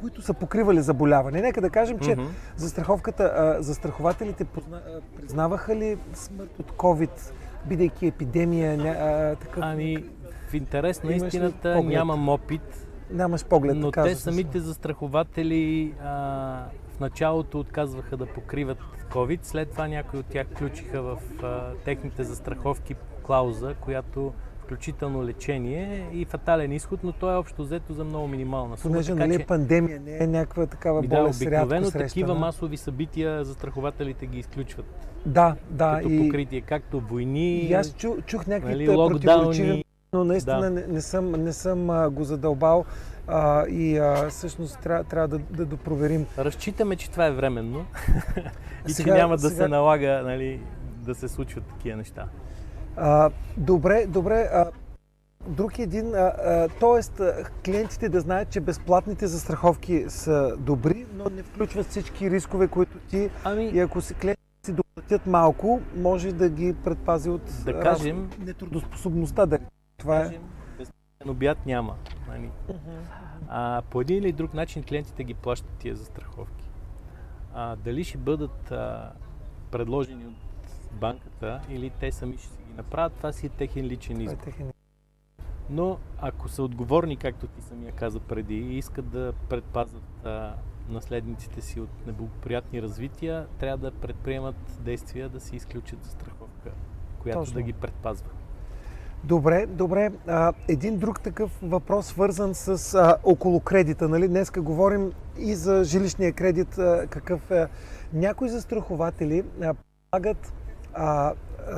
които 0.00 0.22
са 0.22 0.34
покривали 0.34 0.80
заболяване. 0.80 1.40
Нека 1.40 1.60
да 1.60 1.70
кажем, 1.70 1.98
че 1.98 2.16
Мгм. 2.16 2.24
застраховката, 2.56 3.56
застрахователите 3.60 4.44
позна, 4.44 4.80
признаваха 5.16 5.76
ли 5.76 5.98
смърт 6.14 6.58
от 6.58 6.72
COVID, 6.72 7.32
бидейки 7.66 8.06
епидемия, 8.06 8.76
ня, 8.78 9.36
такъв 9.40 9.58
Ами, 9.62 10.04
в 10.54 10.56
интерес 10.56 11.02
на 11.02 11.12
истината 11.12 11.82
нямам 11.82 12.28
опит 12.28 12.88
Нямаш 13.10 13.44
поглед, 13.44 13.76
Но 13.76 13.90
те 13.90 14.08
се. 14.08 14.22
самите 14.22 14.60
застрахователи 14.60 15.94
а, 16.02 16.10
в 16.88 17.00
началото 17.00 17.60
отказваха 17.60 18.16
да 18.16 18.26
покриват 18.26 18.78
COVID, 19.10 19.38
след 19.42 19.70
това 19.70 19.88
някои 19.88 20.20
от 20.20 20.26
тях 20.26 20.46
включиха 20.46 21.02
в 21.02 21.18
а, 21.42 21.72
техните 21.84 22.24
застраховки 22.24 22.94
клауза, 23.22 23.74
която 23.74 24.32
включително 24.58 25.24
лечение 25.24 26.08
и 26.12 26.24
фатален 26.24 26.72
изход, 26.72 27.04
но 27.04 27.12
то 27.12 27.30
е 27.30 27.36
общо 27.36 27.62
взето 27.62 27.92
за 27.92 28.04
много 28.04 28.28
минимална 28.28 28.76
сума. 28.76 28.92
Понеже 28.92 29.14
нали, 29.14 29.38
че- 29.38 29.46
пандемия, 29.46 30.00
не 30.00 30.16
е 30.18 30.26
някаква 30.26 30.66
такава 30.66 31.02
да, 31.02 31.08
болест 31.08 31.40
обикновено 31.40 31.86
рядко 31.86 31.98
такива 31.98 32.08
срещана. 32.28 32.34
масови 32.40 32.76
събития 32.76 33.44
застрахователите 33.44 34.26
ги 34.26 34.38
изключват 34.38 34.86
Да, 35.26 35.56
да. 35.70 35.96
като 35.96 36.08
и, 36.08 36.18
покритие, 36.18 36.60
както 36.60 37.00
войни, 37.00 37.56
и 37.56 37.72
аз 37.72 37.92
чу, 37.92 38.16
чух 38.26 38.46
някакви 38.46 38.72
нали, 38.72 38.88
локдауни. 38.90 39.84
Но 40.14 40.24
наистина 40.24 40.60
Да. 40.60 40.70
не, 40.70 40.86
не 40.86 41.00
съм, 41.00 41.30
не 41.32 41.52
съм 41.52 41.90
а, 41.90 42.10
го 42.10 42.24
задълбал 42.24 42.84
а, 43.28 43.66
и 43.66 43.98
а, 43.98 44.28
всъщност 44.28 44.78
трябва, 44.78 45.04
трябва 45.04 45.28
да, 45.28 45.38
да 45.50 45.66
допроверим. 45.66 46.26
Разчитаме, 46.38 46.96
че 46.96 47.10
това 47.10 47.26
е 47.26 47.32
временно 47.32 47.86
и 48.88 48.92
Сега- 48.92 49.12
че 49.12 49.18
няма 49.18 49.36
да 49.36 49.48
сега- 49.48 49.54
се 49.56 49.68
налага 49.68 50.22
нали, 50.24 50.60
да 50.98 51.14
се 51.14 51.28
случват 51.28 51.64
такива 51.66 51.96
неща. 51.96 52.26
А, 52.96 53.30
добре, 53.56 54.06
добре. 54.08 54.48
А, 54.52 54.70
друг 55.46 55.78
един, 55.78 56.14
а, 56.14 56.18
а, 56.18 56.68
т.е. 56.70 57.22
клиентите 57.64 58.08
да 58.08 58.20
знаят, 58.20 58.50
че 58.50 58.60
безплатните 58.60 59.26
застраховки 59.26 60.04
са 60.08 60.56
добри, 60.58 61.06
но 61.14 61.24
не 61.26 61.42
включват 61.42 61.86
всички 61.86 62.30
рискове, 62.30 62.68
които 62.68 62.98
ти 63.00 63.30
Ами, 63.44 63.64
и 63.64 63.80
ако 63.80 64.00
си 64.00 64.14
клиентите 64.14 64.40
си 64.64 64.72
доплатят 64.72 65.26
малко, 65.26 65.80
може 65.96 66.32
да 66.32 66.48
ги 66.48 66.74
предпази 66.74 67.30
от 67.30 67.42
Да 67.64 67.80
кажем- 67.80 68.30
нетрудоспособността. 68.38 69.46
Да. 69.46 69.58
Това 70.04 70.22
е. 70.22 70.38
обяд 71.28 71.66
няма. 71.66 71.96
Нали? 72.28 72.50
А, 73.48 73.82
по 73.90 74.00
един 74.00 74.16
или 74.16 74.32
друг 74.32 74.54
начин 74.54 74.82
клиентите 74.82 75.24
ги 75.24 75.34
плащат 75.34 75.70
тия 75.78 75.96
застраховки. 75.96 76.64
А, 77.54 77.76
дали 77.76 78.04
ще 78.04 78.18
бъдат 78.18 78.70
а, 78.70 79.12
предложени 79.70 80.26
от 80.26 80.34
банката 80.92 81.60
или 81.68 81.90
те 81.90 82.12
сами 82.12 82.38
ще 82.38 82.46
си 82.46 82.62
ги 82.68 82.74
направят, 82.76 83.12
това 83.12 83.32
си 83.32 83.46
е 83.46 83.48
техен 83.48 83.84
личен 83.84 84.20
е 84.20 84.22
избор. 84.22 84.52
Но 85.70 85.98
ако 86.18 86.48
са 86.48 86.62
отговорни, 86.62 87.16
както 87.16 87.46
ти 87.46 87.62
самия 87.62 87.92
каза 87.92 88.20
преди, 88.20 88.54
и 88.54 88.78
искат 88.78 89.10
да 89.10 89.32
предпазват 89.48 90.26
а, 90.26 90.54
наследниците 90.88 91.60
си 91.60 91.80
от 91.80 92.06
неблагоприятни 92.06 92.82
развития, 92.82 93.46
трябва 93.58 93.90
да 93.90 93.90
предприемат 93.90 94.78
действия 94.80 95.28
да 95.28 95.40
си 95.40 95.56
изключат 95.56 96.04
застраховка, 96.04 96.70
която 97.18 97.40
Точно. 97.40 97.54
да 97.54 97.62
ги 97.62 97.72
предпазва. 97.72 98.30
Добре, 99.24 99.66
добре. 99.66 100.10
А, 100.28 100.52
един 100.68 100.98
друг 100.98 101.20
такъв 101.20 101.50
въпрос, 101.62 102.06
свързан 102.06 102.54
с 102.54 102.94
а, 102.94 103.16
около 103.24 103.60
кредита. 103.60 104.08
Нали? 104.08 104.28
Днеска 104.28 104.60
говорим 104.62 105.12
и 105.38 105.54
за 105.54 105.84
жилищния 105.84 106.32
кредит. 106.32 106.78
А, 106.78 107.06
какъв 107.10 107.50
е. 107.50 107.66
Някои 108.12 108.48
застрахователи 108.48 109.44
а, 109.62 109.74
предлагат 110.10 110.52
а, 110.94 111.32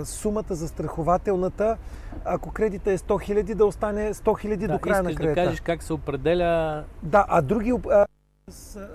сумата 0.05 0.45
за 0.51 0.69
страхователната, 0.69 1.77
ако 2.25 2.51
кредита 2.51 2.93
е 2.93 2.99
100 2.99 3.43
000, 3.43 3.55
да 3.55 3.67
остане 3.67 4.15
100 4.15 4.23
000 4.23 4.57
Да, 4.57 4.69
до 4.69 4.79
края 4.79 5.03
на 5.03 5.15
кредита. 5.15 5.29
да 5.29 5.35
кажеш 5.35 5.61
как 5.61 5.83
се 5.83 5.93
определя 5.93 6.85
Да, 7.03 7.25
а 7.29 7.43
други, 7.43 7.73
а, 7.91 8.07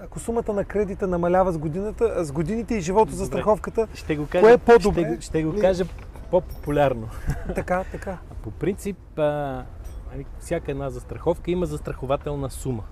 ако 0.04 0.20
сумата 0.20 0.54
на 0.54 0.66
кредита 0.66 1.08
намалява 1.08 1.52
с, 1.52 1.58
годината, 1.58 2.26
с 2.26 2.32
годините 2.32 2.76
и 2.76 2.82
живото 2.82 3.12
за 3.12 3.24
Добре. 3.24 3.38
страховката, 3.38 3.88
Ще 3.94 4.16
го 4.16 4.28
кажа, 4.28 4.44
Кое 4.44 4.54
е 4.54 4.58
по-добре? 4.58 5.16
Ще, 5.16 5.22
ще 5.22 5.44
го 5.44 5.56
кажа 5.62 5.86
по-популярно. 6.32 7.10
така, 7.56 7.84
така. 7.92 8.18
А 8.32 8.34
По 8.44 8.52
принцип, 8.52 9.20
а, 9.20 9.66
нали, 10.12 10.26
всяка 10.40 10.72
една 10.72 10.90
застраховка 10.90 11.52
има 11.52 11.66
застрахователна 11.66 12.50
сума. 12.50 12.84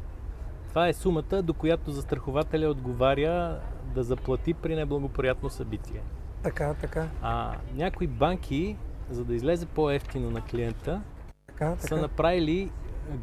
Това 0.70 0.88
е 0.88 0.94
сумата, 0.94 1.42
до 1.44 1.54
която 1.54 1.92
застрахователя 1.92 2.70
отговаря 2.70 3.60
да 3.96 4.04
заплати 4.04 4.54
при 4.54 4.76
неблагоприятно 4.76 5.50
събитие. 5.50 6.02
Така, 6.44 6.74
така, 6.74 7.08
А 7.22 7.56
някои 7.74 8.08
банки, 8.08 8.78
за 9.10 9.26
да 9.26 9.36
излезе 9.36 9.66
по-ефтино 9.66 10.32
на 10.32 10.42
клиента, 10.42 11.02
така, 11.48 11.76
са 11.76 11.88
така. 11.88 12.02
направили 12.02 12.72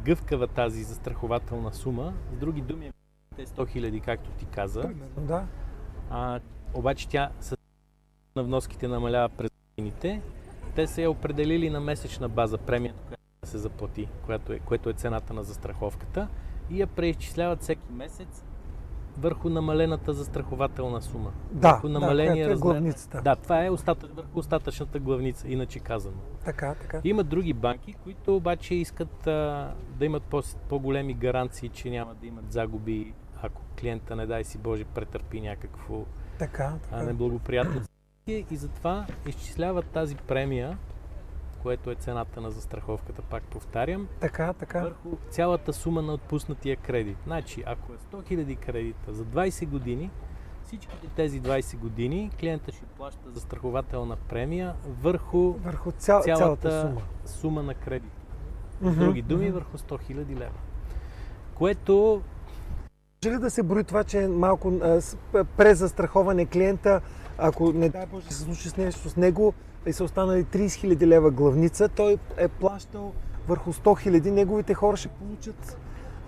гъвкава 0.05 0.47
тази 0.47 0.83
застрахователна 0.83 1.73
сума. 1.73 2.13
С 2.33 2.37
други 2.37 2.61
думи, 2.61 2.91
те 3.35 3.45
100 3.45 3.77
000, 3.77 4.01
както 4.01 4.29
ти 4.29 4.45
каза. 4.45 4.81
Примерно, 4.81 5.27
Да. 5.27 5.45
А, 6.09 6.39
обаче 6.73 7.07
тя 7.09 7.29
с 7.39 7.57
на 8.35 8.43
вноските 8.43 8.87
намалява 8.87 9.29
през 9.29 9.51
годините. 9.81 10.21
Те 10.75 10.87
са 10.87 11.01
я 11.01 11.11
определили 11.11 11.69
на 11.69 11.79
месечна 11.79 12.29
база 12.29 12.57
премията, 12.57 12.99
която 13.01 13.21
да 13.41 13.47
се 13.47 13.57
заплати, 13.57 14.07
която 14.25 14.53
е, 14.53 14.59
което 14.59 14.89
е 14.89 14.93
цената 14.93 15.33
на 15.33 15.43
застраховката 15.43 16.27
и 16.69 16.81
я 16.81 16.87
преизчисляват 16.87 17.61
всеки 17.61 17.91
месец 17.91 18.43
върху 19.17 19.49
намалената 19.49 20.13
застрахователна 20.13 21.01
сума. 21.01 21.31
Да, 21.51 21.71
върху 21.71 21.87
да, 21.87 21.93
намаления 21.93 22.33
която 22.35 22.49
е 22.49 22.53
размер. 22.53 22.71
главницата. 22.71 23.21
Да, 23.21 23.35
това 23.35 23.65
е 23.65 23.69
остатък, 23.69 24.15
върху 24.15 24.39
остатъчната 24.39 24.99
главница, 24.99 25.47
иначе 25.47 25.79
казано. 25.79 26.17
Така, 26.45 26.75
така. 26.75 27.01
Има 27.03 27.23
други 27.23 27.53
банки, 27.53 27.93
които 27.93 28.35
обаче 28.35 28.75
искат 28.75 29.27
а, 29.27 29.31
да 29.89 30.05
имат 30.05 30.23
по- 30.23 30.41
по-големи 30.69 31.13
гаранции, 31.13 31.69
че 31.69 31.89
няма 31.89 32.15
да 32.15 32.27
имат 32.27 32.51
загуби, 32.51 33.13
ако 33.41 33.61
клиента, 33.79 34.15
не 34.15 34.25
дай 34.25 34.43
си 34.43 34.57
Боже, 34.57 34.83
претърпи 34.85 35.41
някакво 35.41 36.03
Така, 36.39 36.63
а, 36.63 36.89
така. 36.89 37.03
неблагоприятно 37.03 37.81
събитие 38.27 38.45
и 38.51 38.57
затова 38.57 39.05
изчисляват 39.27 39.85
тази 39.85 40.15
премия, 40.17 40.77
което 41.59 41.91
е 41.91 41.95
цената 41.95 42.41
на 42.41 42.51
застраховката, 42.51 43.21
пак 43.21 43.43
повтарям, 43.43 44.07
Така, 44.19 44.53
така. 44.53 44.81
върху 44.81 45.09
цялата 45.29 45.73
сума 45.73 46.01
на 46.01 46.13
отпуснатия 46.13 46.75
кредит. 46.77 47.17
Значи, 47.23 47.63
ако 47.65 47.93
е 47.93 47.97
100 47.97 48.33
000 48.33 48.55
кредита 48.57 49.13
за 49.13 49.25
20 49.25 49.67
години, 49.67 50.11
всичките 50.63 51.07
тези 51.07 51.41
20 51.41 51.77
години 51.77 52.31
клиента 52.39 52.71
ще 52.71 52.85
плаща 52.87 53.31
застрахователна 53.31 54.15
премия 54.19 54.75
върху 55.01 55.51
Върху 55.53 55.91
цял, 55.91 56.21
цялата 56.21 56.37
цялата 56.69 56.81
сума. 56.83 57.01
сума 57.27 57.63
на 57.63 57.73
кредит. 57.75 58.11
С 58.71 58.81
Мгм, 58.81 58.99
други 58.99 59.21
думи, 59.21 59.45
мгм. 59.45 59.53
върху 59.53 59.77
100 59.77 59.97
000 60.03 60.35
лева. 60.35 60.57
Което 61.55 62.21
Може 63.25 63.35
ли 63.35 63.39
да 63.39 63.49
се 63.49 63.63
брои 63.63 63.83
това, 63.83 64.03
че 64.03 64.19
е 64.19 64.27
малко 64.27 64.73
а, 64.73 65.01
с- 65.01 65.17
презастраховане 65.57 66.45
клиента, 66.45 67.01
ако 67.37 67.73
не 67.73 67.89
дай 67.89 68.05
Боже 68.05 68.25
се 68.25 68.43
случи 68.43 68.69
с 68.69 68.77
нещо 68.77 69.09
с 69.09 69.15
него 69.15 69.53
и 69.87 69.93
са 69.93 70.03
останали 70.03 70.43
30 70.45 70.65
000 70.67 71.05
лева 71.05 71.31
главница, 71.31 71.89
той 71.89 72.17
е 72.37 72.47
плащал 72.47 73.13
върху 73.47 73.73
100 73.73 74.09
000, 74.09 74.29
неговите 74.31 74.73
хора 74.73 74.97
ще 74.97 75.07
получат 75.07 75.77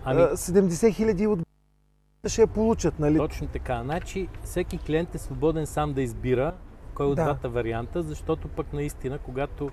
ами, 0.03 0.21
а, 0.21 0.37
70 0.37 0.69
000 0.69 1.27
от 1.27 1.39
ще 2.27 2.41
я 2.41 2.47
получат, 2.47 2.99
нали? 2.99 3.17
Точно 3.17 3.47
така. 3.47 3.81
Значи 3.83 4.27
всеки 4.43 4.77
клиент 4.77 5.15
е 5.15 5.17
свободен 5.17 5.65
сам 5.67 5.93
да 5.93 6.01
избира 6.01 6.53
кой 6.95 7.05
от 7.05 7.15
Да. 7.15 7.23
двата 7.23 7.49
варианта, 7.49 8.03
защото 8.03 8.47
пък 8.47 8.73
наистина, 8.73 9.19
когато 9.19 9.69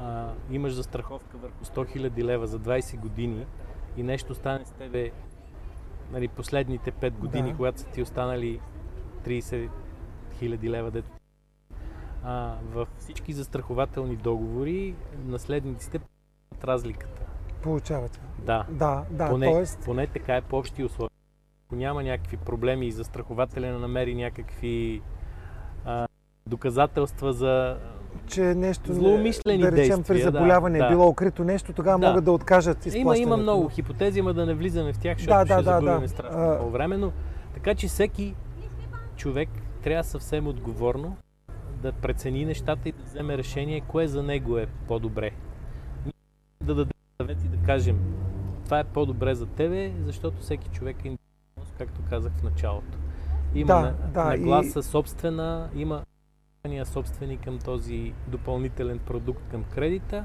а, 0.00 0.32
имаш 0.50 0.72
застраховка 0.72 1.36
върху 1.38 1.64
100 1.64 1.96
000 2.10 2.24
лева 2.24 2.46
за 2.46 2.58
20 2.58 2.98
години 2.98 3.46
и 3.96 4.02
нещо 4.02 4.34
стане 4.34 4.64
с 4.64 4.70
тебе 4.70 5.10
нали, 6.12 6.28
последните 6.28 6.92
5 6.92 7.10
години, 7.10 7.50
Да. 7.50 7.56
когато 7.56 7.80
са 7.80 7.86
ти 7.86 8.02
останали 8.02 8.60
30 9.24 9.68
000 10.40 10.70
лева, 10.70 10.90
дето 10.90 11.08
а, 12.24 12.54
във 12.72 12.88
всички 12.98 13.32
застрахователни 13.32 14.16
договори 14.16 14.94
наследниците 15.26 15.98
плащат 15.98 16.64
разликата. 16.64 17.22
Получават. 17.62 18.20
Да. 18.38 18.64
Да, 18.70 19.04
да, 19.10 19.30
поне, 19.30 19.52
т.е. 19.52 19.84
поне 19.84 20.06
така 20.06 20.36
е 20.36 20.40
по 20.40 20.58
общи 20.58 20.84
условия. 20.84 21.10
Ако 21.66 21.76
няма 21.76 22.02
някакви 22.02 22.36
проблеми 22.36 22.86
и 22.86 22.92
застрахователя 22.92 23.78
намери 23.78 24.14
някакви 24.14 25.02
а, 25.84 26.06
доказателства 26.46 27.32
за... 27.32 27.76
че 28.26 28.42
нещо, 28.42 28.94
Злоумишлени 28.94 29.62
да 29.62 29.72
речем, 29.72 30.02
при 30.02 30.14
действия, 30.14 30.32
да, 30.32 30.38
заболяване 30.38 30.78
да. 30.78 30.86
е 30.86 30.88
било 30.88 31.08
укрито 31.08 31.44
нещо, 31.44 31.72
тогава 31.72 31.98
Да. 31.98 32.08
могат 32.08 32.24
да 32.24 32.32
откажат 32.32 32.86
Има, 32.86 32.96
изплащането. 32.96 33.28
има 33.28 33.36
много 33.36 33.68
хипотези, 33.68 34.20
ама 34.20 34.34
да 34.34 34.46
не 34.46 34.54
влизаме 34.54 34.92
в 34.92 34.98
тях, 34.98 35.18
защото 35.18 35.38
Да, 35.38 35.44
ще 35.46 35.54
да, 35.54 35.62
да, 35.62 35.62
загубим 35.62 36.00
да. 36.00 36.08
страшно 36.08 36.40
А- 36.40 36.56
време. 36.58 36.96
Но, 36.96 37.12
така 37.54 37.74
че 37.74 37.88
всеки 37.88 38.34
човек 39.16 39.48
трябва 39.88 40.04
съвсем 40.04 40.46
отговорно 40.46 41.16
да 41.82 41.92
прецени 41.92 42.44
нещата 42.44 42.88
и 42.88 42.92
да 42.92 43.02
вземе 43.02 43.38
решение, 43.38 43.80
кое 43.80 44.08
за 44.08 44.22
него 44.22 44.58
е 44.58 44.66
по-добре. 44.88 45.30
Да 46.60 46.74
дадем 46.74 46.92
съвет 47.20 47.44
и 47.44 47.48
да 47.48 47.66
кажем, 47.66 48.14
това 48.64 48.78
е 48.80 48.84
по-добре 48.84 49.34
за 49.34 49.46
тебе, 49.46 49.92
защото 50.04 50.40
всеки 50.40 50.68
човек 50.68 50.96
е 50.96 51.08
индивидуалност, 51.08 51.74
както 51.78 52.00
казах 52.10 52.32
в 52.32 52.42
началото. 52.42 52.98
Има 53.54 53.66
Да, 53.66 53.94
да, 54.12 54.24
нагласа 54.24 54.82
собствена, 54.82 55.70
има 55.74 56.02
собствени 56.84 57.36
към 57.36 57.58
този 57.58 58.12
допълнителен 58.26 58.98
продукт 58.98 59.42
към 59.50 59.64
кредита 59.64 60.24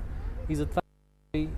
и 0.49 0.55
затова 0.55 0.81
и 1.33 1.49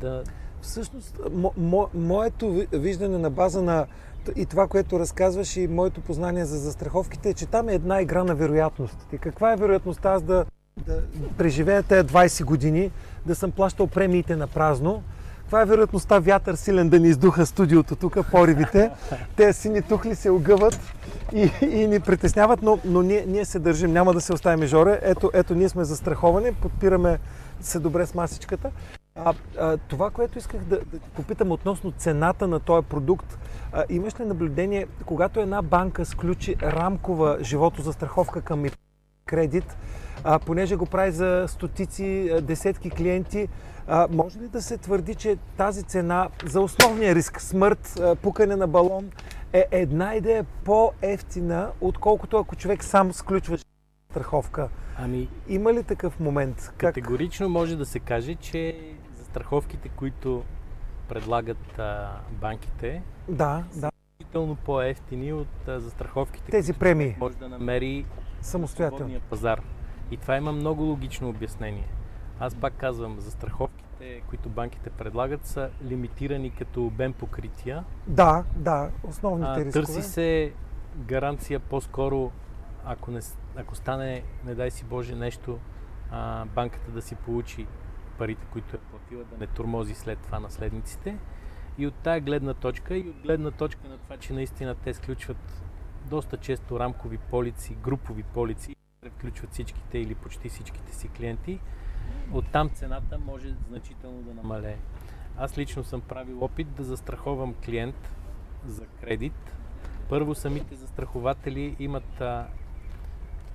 да 0.00 0.24
Всъщност, 0.62 1.20
мо, 1.32 1.52
мо, 1.56 1.88
моето 1.94 2.50
ви- 2.50 2.68
виждане 2.72 3.18
на 3.18 3.30
база 3.30 3.62
на 3.62 3.86
и 4.36 4.46
това, 4.46 4.66
което 4.66 4.98
разказваш 4.98 5.56
и 5.56 5.68
моето 5.68 6.00
познание 6.00 6.44
за 6.44 6.58
застраховките 6.58 7.28
е, 7.28 7.34
че 7.34 7.46
там 7.46 7.68
е 7.68 7.74
една 7.74 8.00
игра 8.00 8.24
на 8.24 8.34
вероятностите. 8.34 9.18
Каква 9.18 9.52
е 9.52 9.56
вероятността 9.56 10.12
аз 10.12 10.22
да, 10.22 10.44
да 10.86 11.02
преживея 11.38 11.82
тези 11.82 12.08
20 12.08 12.44
години, 12.44 12.90
да 13.26 13.34
съм 13.34 13.50
плащал 13.50 13.86
премиите 13.86 14.36
на 14.36 14.46
празно? 14.46 15.02
Каква 15.38 15.62
е 15.62 15.66
вероятността 15.66 16.18
вятър 16.18 16.54
силен 16.54 16.88
да 16.88 17.00
ни 17.00 17.08
издуха 17.08 17.46
студиото 17.46 17.96
тук, 17.96 18.18
поривите? 18.30 18.90
Те 19.36 19.52
сини 19.52 19.82
тухли 19.82 20.14
се 20.14 20.30
огъват 20.30 20.80
и, 21.34 21.50
и 21.62 21.86
ни 21.86 22.00
притесняват, 22.00 22.62
но, 22.62 22.78
но 22.84 23.02
ние, 23.02 23.24
ние 23.28 23.44
се 23.44 23.58
държим, 23.58 23.92
няма 23.92 24.12
да 24.12 24.20
се 24.20 24.32
оставим 24.32 24.66
жоре. 24.66 25.00
Ето, 25.02 25.30
ето 25.34 25.54
ние 25.54 25.68
сме 25.68 25.84
застраховани, 25.84 26.52
подпираме 26.52 27.18
се 27.60 27.78
добре 27.78 28.06
с 28.06 28.14
масичката. 28.14 28.70
А, 29.14 29.34
а, 29.58 29.76
това, 29.76 30.10
което 30.10 30.38
исках 30.38 30.64
да, 30.64 30.78
да 30.78 31.00
попитам 31.16 31.52
относно 31.52 31.92
цената 31.92 32.48
на 32.48 32.60
този 32.60 32.86
продукт, 32.86 33.38
а, 33.72 33.84
имаш 33.88 34.20
ли 34.20 34.24
наблюдение, 34.24 34.86
когато 35.06 35.40
една 35.40 35.62
банка 35.62 36.04
сключи 36.04 36.56
рамкова 36.62 37.38
животозастраховка 37.40 38.42
към 38.42 38.66
ипотека 38.66 38.82
кредит, 39.26 39.76
а, 40.24 40.38
понеже 40.38 40.76
го 40.76 40.86
прави 40.86 41.12
за 41.12 41.44
стотици, 41.48 42.30
десетки 42.42 42.90
клиенти, 42.90 43.48
а, 43.86 44.08
може 44.10 44.38
ли 44.38 44.48
да 44.48 44.62
се 44.62 44.78
твърди, 44.78 45.14
че 45.14 45.36
тази 45.56 45.82
цена 45.82 46.28
за 46.44 46.60
основния 46.60 47.14
риск, 47.14 47.40
смърт, 47.40 48.00
а, 48.00 48.16
пукане 48.16 48.56
на 48.56 48.68
балон, 48.68 49.10
е 49.52 49.66
една 49.70 50.14
идея 50.14 50.44
по-ефтина, 50.64 51.70
отколкото 51.80 52.38
ако 52.38 52.56
човек 52.56 52.84
сам 52.84 53.12
сключва 53.12 53.58
страховка? 54.10 54.68
Ами, 54.98 55.28
Има 55.48 55.72
ли 55.72 55.82
такъв 55.82 56.20
момент? 56.20 56.72
Как? 56.78 56.94
категорично 56.94 57.48
може 57.48 57.76
да 57.76 57.86
се 57.86 57.98
каже, 57.98 58.34
че 58.34 58.76
застраховките, 59.32 59.88
които 59.88 60.44
предлагат 61.08 61.78
а, 61.78 62.10
банките, 62.30 63.02
Да, 63.28 63.64
да. 63.74 63.90
значително 64.18 64.56
по-ефтини 64.56 65.32
от 65.32 65.68
а, 65.68 65.80
застраховките, 65.80 66.50
Тези 66.50 66.72
премии 66.72 67.16
може 67.18 67.36
да 67.36 67.48
намери 67.48 68.06
самостоятелно. 68.40 68.98
свободния 68.98 69.20
пазар. 69.20 69.62
И 70.10 70.16
това 70.16 70.36
има 70.36 70.52
много 70.52 70.82
логично 70.82 71.28
обяснение. 71.28 71.88
Аз 72.40 72.54
пак 72.54 72.74
казвам, 72.74 73.20
застраховките, 73.20 74.20
които 74.20 74.48
банките 74.48 74.90
предлагат, 74.90 75.46
са 75.46 75.70
лимитирани 75.84 76.50
като 76.50 76.86
обем 76.86 77.12
покрития. 77.12 77.84
Да, 78.06 78.44
да, 78.56 78.90
основните 79.04 79.50
А, 79.50 79.56
рискове. 79.56 79.72
търси 79.86 80.02
се 80.02 80.52
гаранция 80.96 81.60
по-скоро, 81.60 82.30
ако, 82.84 83.10
не, 83.10 83.20
ако 83.56 83.74
стане, 83.74 84.22
не 84.44 84.54
дай 84.54 84.70
си 84.70 84.84
Боже, 84.84 85.14
нещо, 85.14 85.58
а, 86.10 86.44
банката 86.44 86.90
да 86.90 87.02
си 87.02 87.14
получи 87.14 87.66
парите, 88.18 88.46
които 88.52 88.76
е 88.76 88.78
платила, 88.78 89.24
да 89.24 89.38
не 89.38 89.46
турмози 89.46 89.94
след 89.94 90.18
това 90.18 90.40
наследниците. 90.40 91.18
И 91.78 91.86
от 91.86 91.94
тая 91.94 92.20
гледна 92.20 92.54
точка 92.54 92.96
и 92.96 93.08
от 93.08 93.22
гледна 93.22 93.50
точка 93.50 93.88
на 93.88 93.98
това, 93.98 94.16
че 94.16 94.32
наистина 94.32 94.74
те 94.74 94.94
сключват 94.94 95.62
доста 96.10 96.36
често 96.36 96.80
рамкови 96.80 97.18
полици, 97.18 97.74
групови 97.74 98.22
полици, 98.22 98.76
включват 99.10 99.52
всичките 99.52 99.98
или 99.98 100.14
почти 100.14 100.48
всичките 100.48 100.94
си 100.94 101.08
клиенти, 101.08 101.60
оттам 102.32 102.70
цената 102.70 103.18
може 103.18 103.54
значително 103.68 104.22
да 104.22 104.34
намалее. 104.34 104.78
Аз 105.36 105.58
лично 105.58 105.84
съм 105.84 106.00
правил 106.00 106.44
опит 106.44 106.74
да 106.74 106.84
застраховам 106.84 107.54
клиент 107.64 108.12
за 108.66 108.86
кредит. 108.86 109.56
Първо 110.08 110.34
самите 110.34 110.74
застрахователи 110.74 111.76
имат 111.78 112.20
а, 112.20 112.46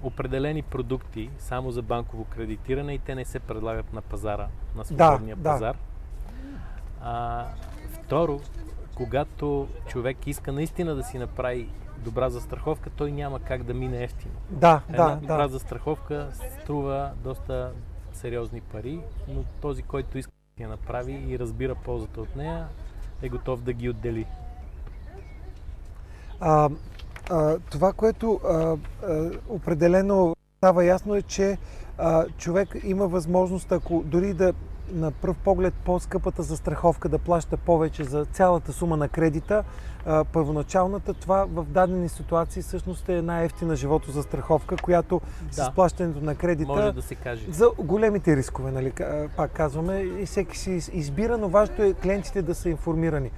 определени 0.03 0.61
продукти 0.61 1.29
само 1.39 1.71
за 1.71 1.81
банково 1.81 2.23
кредитиране 2.23 2.93
и 2.93 2.99
те 2.99 3.15
не 3.15 3.25
се 3.25 3.39
предлагат 3.39 3.93
на 3.93 4.01
пазара, 4.01 4.47
на 4.75 4.85
свободния 4.85 5.35
да. 5.35 5.43
пазар. 5.43 5.77
А, 7.01 7.45
второ, 7.91 8.39
когато 8.95 9.67
човек 9.87 10.27
иска 10.27 10.51
наистина 10.51 10.95
да 10.95 11.03
си 11.03 11.17
направи 11.17 11.69
добра 11.97 12.29
застраховка, 12.29 12.89
той 12.89 13.11
няма 13.11 13.39
как 13.39 13.63
да 13.63 13.73
мине 13.73 14.03
ефтино. 14.03 14.33
Да, 14.49 14.81
Една 14.89 15.09
да, 15.09 15.15
добра 15.15 15.41
да. 15.43 15.47
застраховка 15.47 16.29
струва 16.61 17.11
доста 17.23 17.71
сериозни 18.13 18.61
пари, 18.61 19.01
но 19.27 19.43
този, 19.61 19.83
който 19.83 20.17
иска 20.17 20.31
да 20.57 20.63
я 20.63 20.69
направи 20.69 21.13
и 21.27 21.39
разбира 21.39 21.75
ползата 21.75 22.21
от 22.21 22.35
нея, 22.35 22.67
е 23.21 23.29
готов 23.29 23.61
да 23.61 23.73
ги 23.73 23.89
отдели. 23.89 24.25
А, 26.39 26.69
а, 27.29 27.57
това, 27.61 27.93
което 27.93 28.39
а, 28.43 28.53
а, 28.53 28.77
определено 29.49 30.35
става 30.57 30.85
ясно 30.85 31.15
е, 31.15 31.21
че 31.21 31.57
а, 31.97 32.25
човек 32.27 32.75
има 32.83 33.07
възможност, 33.07 33.71
ако 33.71 34.03
дори 34.05 34.33
да 34.33 34.53
на 34.91 35.11
пръв 35.11 35.37
поглед 35.37 35.73
по-скъпата 35.75 36.43
застраховка 36.43 37.09
да 37.09 37.19
плаща 37.19 37.57
повече 37.57 38.03
за 38.03 38.25
цялата 38.25 38.73
сума 38.73 38.97
на 38.97 39.07
кредита, 39.07 39.63
а, 40.05 40.23
първоначалната, 40.23 41.13
това 41.13 41.45
в 41.45 41.65
дадени 41.65 42.09
ситуации 42.09 42.61
всъщност 42.61 43.09
е 43.09 43.15
една 43.15 43.41
ефтина 43.41 43.75
животозастраховка, 43.75 44.75
която 44.77 45.21
с 45.51 45.55
Да. 45.55 45.71
плащането 45.71 46.21
на 46.21 46.35
кредита 46.35 46.67
Може 46.67 46.91
да 46.91 47.01
се 47.01 47.15
каже. 47.15 47.45
за 47.49 47.69
големите 47.77 48.35
рискове, 48.35 48.71
нали, 48.71 48.93
пак 49.37 49.51
казваме, 49.51 49.97
и 49.99 50.25
всеки 50.25 50.57
си 50.57 50.71
из- 50.71 50.89
избира, 50.89 51.37
но 51.37 51.49
важното 51.49 51.81
е 51.81 51.93
клиентите 51.93 52.41
да 52.41 52.55
са 52.55 52.69
информирани. 52.69 53.31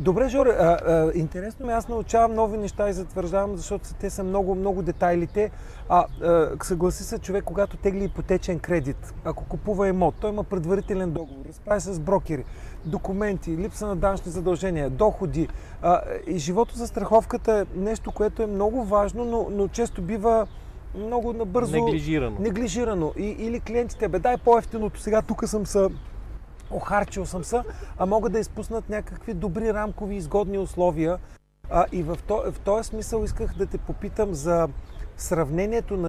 Добре, 0.00 0.28
Жоре, 0.28 0.50
а, 0.50 0.64
а, 0.64 1.10
интересно 1.14 1.66
ми, 1.66 1.72
аз 1.72 1.88
научавам 1.88 2.34
нови 2.34 2.58
неща 2.58 2.88
и 2.88 2.92
затвърждавам, 2.92 3.56
защото 3.56 3.94
те 4.00 4.10
са 4.10 4.24
много, 4.24 4.54
много 4.54 4.82
детайлите. 4.82 5.50
А, 5.88 6.04
а 6.22 6.48
съгласи 6.62 7.04
се 7.04 7.18
човек, 7.18 7.44
когато 7.44 7.76
тегли 7.76 8.04
ипотечен 8.04 8.58
кредит, 8.58 9.14
ако 9.24 9.44
купува 9.44 9.88
имот, 9.88 10.14
той 10.20 10.30
има 10.30 10.44
предварителен 10.44 11.10
договор, 11.10 11.44
разправя 11.48 11.80
се 11.80 11.92
с 11.92 12.00
брокери, 12.00 12.44
документи, 12.84 13.56
липса 13.56 13.86
на 13.86 13.96
данъчни 13.96 14.32
задължения, 14.32 14.90
доходи. 14.90 15.48
А, 15.82 16.00
и 16.26 16.38
живото 16.38 16.74
за 16.76 16.86
страховката 16.86 17.52
е 17.52 17.78
нещо, 17.78 18.12
което 18.12 18.42
е 18.42 18.46
много 18.46 18.84
важно, 18.84 19.24
но, 19.24 19.46
но 19.50 19.68
често 19.68 20.02
бива 20.02 20.46
много 20.94 21.32
набързо 21.32 21.72
Неглижирано. 21.72 22.36
неглижирано. 22.40 23.12
И, 23.16 23.26
или 23.38 23.60
клиентите, 23.60 24.08
бе, 24.08 24.18
дай 24.18 24.36
по-ефтиното, 24.36 25.00
сега 25.00 25.22
тук 25.22 25.48
съм 25.48 25.66
се 25.66 25.88
охарчил 26.70 27.26
съм 27.26 27.44
се, 27.44 27.62
а 27.98 28.06
могат 28.06 28.32
да 28.32 28.38
изпуснат 28.38 28.88
някакви 28.88 29.34
добри 29.34 29.74
рамкови 29.74 30.16
изгодни 30.16 30.58
условия. 30.58 31.18
А, 31.70 31.86
и 31.92 32.02
в, 32.02 32.18
то, 32.26 32.42
в 32.52 32.60
този 32.60 32.88
смисъл 32.88 33.24
исках 33.24 33.54
да 33.54 33.66
те 33.66 33.78
попитам 33.78 34.34
за 34.34 34.68
сравнението 35.16 35.96
на 35.96 36.08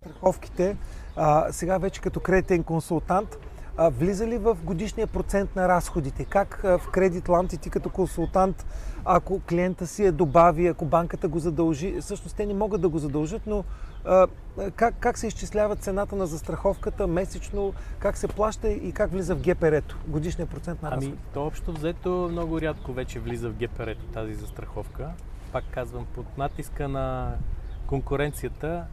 страховките, 0.00 0.76
а, 1.16 1.52
сега 1.52 1.78
вече 1.78 2.00
като 2.00 2.20
кредитен 2.20 2.62
консултант, 2.62 3.36
а, 3.76 3.90
влиза 3.90 4.26
ли 4.26 4.38
в 4.38 4.58
годишния 4.64 5.06
процент 5.06 5.56
на 5.56 5.68
разходите? 5.68 6.24
Как 6.24 6.64
а, 6.64 6.78
в 6.78 6.90
Кредитланд 6.90 7.52
и 7.52 7.58
ти 7.58 7.70
като 7.70 7.90
консултант, 7.90 8.66
ако 9.04 9.40
клиента 9.40 9.86
си 9.86 10.04
е 10.04 10.12
добави, 10.12 10.66
ако 10.66 10.84
банката 10.84 11.28
го 11.28 11.38
задължи, 11.38 12.00
всъщност 12.00 12.36
те 12.36 12.46
не 12.46 12.54
могат 12.54 12.80
да 12.80 12.88
го 12.88 12.98
задължат, 12.98 13.42
но 13.46 13.64
а, 14.04 14.26
как, 14.76 14.94
как 15.00 15.18
се 15.18 15.26
изчислява 15.26 15.76
цената 15.76 16.16
на 16.16 16.26
застраховката 16.26 17.06
месечно, 17.06 17.72
как 17.98 18.16
се 18.16 18.28
плаща 18.28 18.70
и 18.70 18.92
как 18.92 19.10
влиза 19.10 19.34
в 19.34 19.42
ГПР-то, 19.42 19.96
годишния 20.08 20.46
процент 20.46 20.82
на 20.82 20.90
разходите? 20.90 21.18
Ами, 21.22 21.34
то 21.34 21.46
общо 21.46 21.72
взето 21.72 22.28
много 22.32 22.60
рядко 22.60 22.92
вече 22.92 23.20
влиза 23.20 23.48
в 23.50 23.56
ГПР-то 23.56 24.04
тази 24.12 24.34
застраховка. 24.34 25.10
Пак 25.52 25.64
казвам, 25.70 26.06
под 26.14 26.38
натиска 26.38 26.88
на 26.88 27.34
конкуренцията 27.86 28.84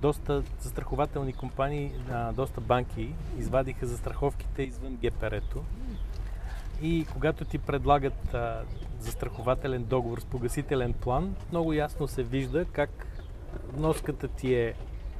доста 0.00 0.42
застрахователни 0.60 1.32
компании, 1.32 1.92
доста 2.32 2.60
банки 2.60 3.14
извадиха 3.38 3.86
застраховките 3.86 4.62
извън 4.62 4.96
ГПР-то. 4.96 5.62
И 6.82 7.06
когато 7.12 7.44
ти 7.44 7.58
предлагат 7.58 8.34
а, 8.34 8.62
застрахователен 9.00 9.84
договор 9.84 10.20
с 10.20 10.24
погасителен 10.24 10.92
план, 10.92 11.34
много 11.50 11.72
ясно 11.72 12.08
се 12.08 12.22
вижда 12.22 12.64
как 12.64 13.06
вноската 13.72 14.28
ти 14.28 14.54
е 14.54 14.74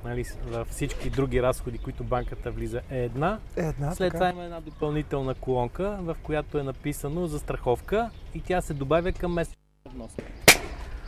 нали, 0.04 0.24
във 0.46 0.68
всички 0.68 1.10
други 1.10 1.42
разходи, 1.42 1.78
които 1.78 2.04
банката 2.04 2.50
влиза 2.50 2.80
е 2.90 3.04
една. 3.04 3.38
Е 3.56 3.60
една 3.60 3.94
След 3.94 4.12
така. 4.12 4.16
това 4.18 4.30
има 4.30 4.44
една 4.44 4.60
допълнителна 4.60 5.34
колонка, 5.34 5.98
в 6.00 6.16
която 6.22 6.58
е 6.58 6.62
написано 6.62 7.26
застраховка 7.26 8.10
и 8.34 8.40
тя 8.40 8.60
се 8.60 8.74
добавя 8.74 9.12
към 9.12 9.32
месечната 9.32 9.90
вноска. 9.94 10.22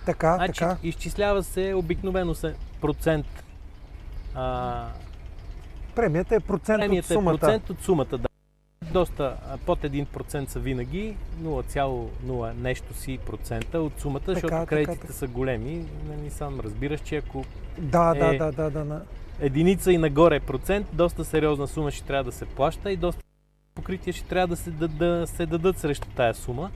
Така, 0.09 0.35
Значи, 0.35 0.59
така. 0.59 0.77
изчислява 0.83 1.43
се 1.43 1.75
обикновено 1.75 2.35
се 2.35 2.55
процент. 2.81 3.27
А, 4.35 4.87
Премията 5.95 6.35
е 6.35 6.41
процент 6.41 6.81
премията 6.81 7.15
от 7.15 7.19
сумата. 7.19 7.35
е 7.35 7.39
процент 7.39 7.71
от 7.71 7.81
сумата, 7.83 8.05
да. 8.05 8.29
Доста 8.93 9.37
под 9.67 9.79
1% 9.81 10.49
са 10.49 10.59
винаги, 10.59 11.17
0,0 11.43 12.53
нещо 12.53 12.95
си 12.95 13.19
процента 13.27 13.81
от 13.81 14.01
сумата, 14.01 14.21
защото 14.27 14.49
така, 14.49 14.67
кредитите 14.67 15.01
така. 15.01 15.13
са 15.13 15.27
големи. 15.27 15.85
Нали, 16.09 16.31
сам 16.31 16.61
разбираш, 16.61 17.01
че 17.01 17.17
ако 17.17 17.45
Да, 17.79 18.15
да, 18.15 18.35
е- 18.35 18.39
да, 18.39 18.53
да, 18.53 18.71
да, 18.71 18.85
да. 18.85 19.03
единица 19.41 19.93
и 19.93 19.99
нагоре 19.99 20.37
е 20.37 20.41
процент, 20.41 20.87
доста 20.93 21.25
сериозна 21.25 21.67
сума 21.67 21.91
ще 21.91 22.05
трябва 22.05 22.25
да 22.25 22.33
се 22.33 22.47
плаща 22.47 22.93
и 22.93 22.97
доста 22.97 23.23
покрития 23.75 24.15
ще 24.15 24.29
трябва 24.29 24.47
да 24.47 24.57
се, 24.57 24.71
да, 24.71 24.89
да 24.89 25.27
се 25.27 25.47
дадат 25.47 25.79
срещу 25.79 26.09
тая 26.17 26.35
сума. 26.35 26.71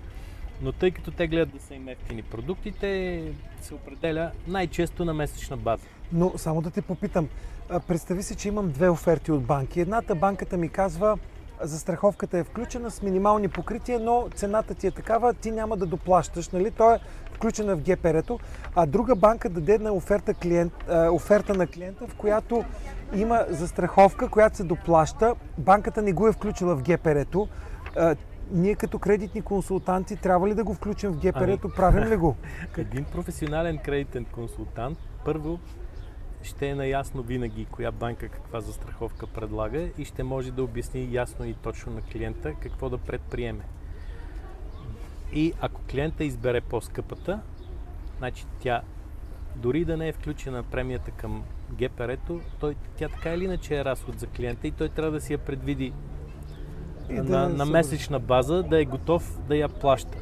Но 0.63 0.73
тъй 0.73 0.91
като 0.91 1.11
те 1.11 1.27
гледат 1.27 1.55
да 1.55 1.61
са 1.61 1.75
им 1.75 1.89
ефтини 1.89 2.23
продуктите, 2.23 3.23
се 3.61 3.75
определя 3.75 4.31
най-често 4.49 5.05
на 5.05 5.15
месечна 5.15 5.57
база. 5.57 5.87
Но 6.13 6.33
само 6.37 6.63
да 6.63 6.71
те 6.71 6.83
попитам, 6.83 7.29
представи 7.89 8.23
си, 8.23 8.35
че 8.35 8.49
имам 8.49 8.71
две 8.71 8.89
оферти 8.89 9.33
от 9.33 9.45
банки. 9.45 9.81
Едната 9.81 10.15
банката 10.15 10.57
ми 10.57 10.69
казва, 10.69 11.19
застраховката 11.61 12.39
е 12.39 12.45
включена 12.45 12.91
с 12.91 13.03
минимални 13.03 13.49
покрития, 13.49 14.01
но 14.01 14.29
цената 14.35 14.75
ти 14.75 14.87
е 14.87 14.91
такава, 14.91 15.35
ти 15.35 15.51
няма 15.51 15.77
да 15.77 15.87
доплащаш, 15.87 16.49
нали? 16.49 16.71
То 16.71 16.95
е 16.95 16.99
включена 17.33 17.77
в 17.77 17.83
ГПР-то, 17.83 18.39
а 18.75 18.87
друга 18.87 19.17
банка 19.17 19.49
даде 19.49 19.79
на 19.79 19.93
оферта, 19.93 20.35
клиент, 20.35 20.73
оферта 21.13 21.55
на 21.55 21.67
клиента, 21.67 22.07
в 22.07 22.15
която 22.15 22.65
има 23.15 23.45
застраховка, 23.49 24.29
която 24.29 24.57
се 24.57 24.65
доплаща, 24.65 25.35
банката 25.59 26.03
не 26.03 26.13
го 26.13 26.29
е 26.29 26.33
включила 26.33 26.77
в 26.77 26.83
ГПР-то. 26.83 27.49
Ние 28.53 28.75
като 28.75 28.99
кредитни 28.99 29.43
консултанти 29.43 30.17
трябва 30.17 30.49
ли 30.49 30.55
да 30.55 30.65
го 30.65 30.75
включим 30.75 31.11
в 31.11 31.17
ГПР-то? 31.17 31.69
Правим 31.69 32.05
ли 32.05 32.17
го? 32.17 32.37
Един 32.77 33.05
професионален 33.05 33.79
кредитен 33.79 34.25
консултант 34.25 34.99
първо 35.25 35.61
ще 36.43 36.69
е 36.69 36.75
наясно 36.75 37.23
винаги 37.23 37.65
коя 37.65 37.91
банка 37.91 38.29
каква 38.29 38.61
застраховка 38.61 39.27
предлага 39.27 39.89
и 39.99 40.05
ще 40.05 40.23
може 40.23 40.53
да 40.53 40.63
обясни 40.63 41.09
ясно 41.13 41.45
и 41.45 41.55
точно 41.55 41.93
на 41.93 42.03
клиента 42.03 42.55
какво 42.55 42.89
да 42.89 42.99
предприеме. 42.99 43.65
И 45.33 45.53
ако 45.61 45.81
клиента 45.91 46.25
избере 46.25 46.61
по-скъпата, 46.61 47.41
значи 48.19 48.47
тя 48.61 48.83
дори 49.57 49.85
да 49.85 49.97
не 49.97 50.09
е 50.09 50.13
включена 50.13 50.63
премията 50.63 51.11
към 51.11 51.45
ГПР-то, 51.71 52.41
той, 52.61 52.77
тя 52.97 53.09
така 53.09 53.35
или 53.35 53.45
иначе 53.45 53.79
е 53.79 53.85
разход 53.85 54.21
за 54.21 54.27
клиента 54.27 54.69
и 54.69 54.71
той 54.71 54.89
трябва 54.89 55.11
да 55.11 55.21
си 55.21 55.33
я 55.33 55.39
предвиди 55.39 55.93
И 57.11 57.15
на, 57.15 57.23
да 57.23 57.49
на 57.49 57.67
се- 57.67 57.73
месечна 57.73 58.19
база, 58.19 58.63
да 58.63 58.81
е 58.81 58.85
готов 58.85 59.39
да 59.41 59.57
я 59.57 59.69
плаща. 59.69 60.19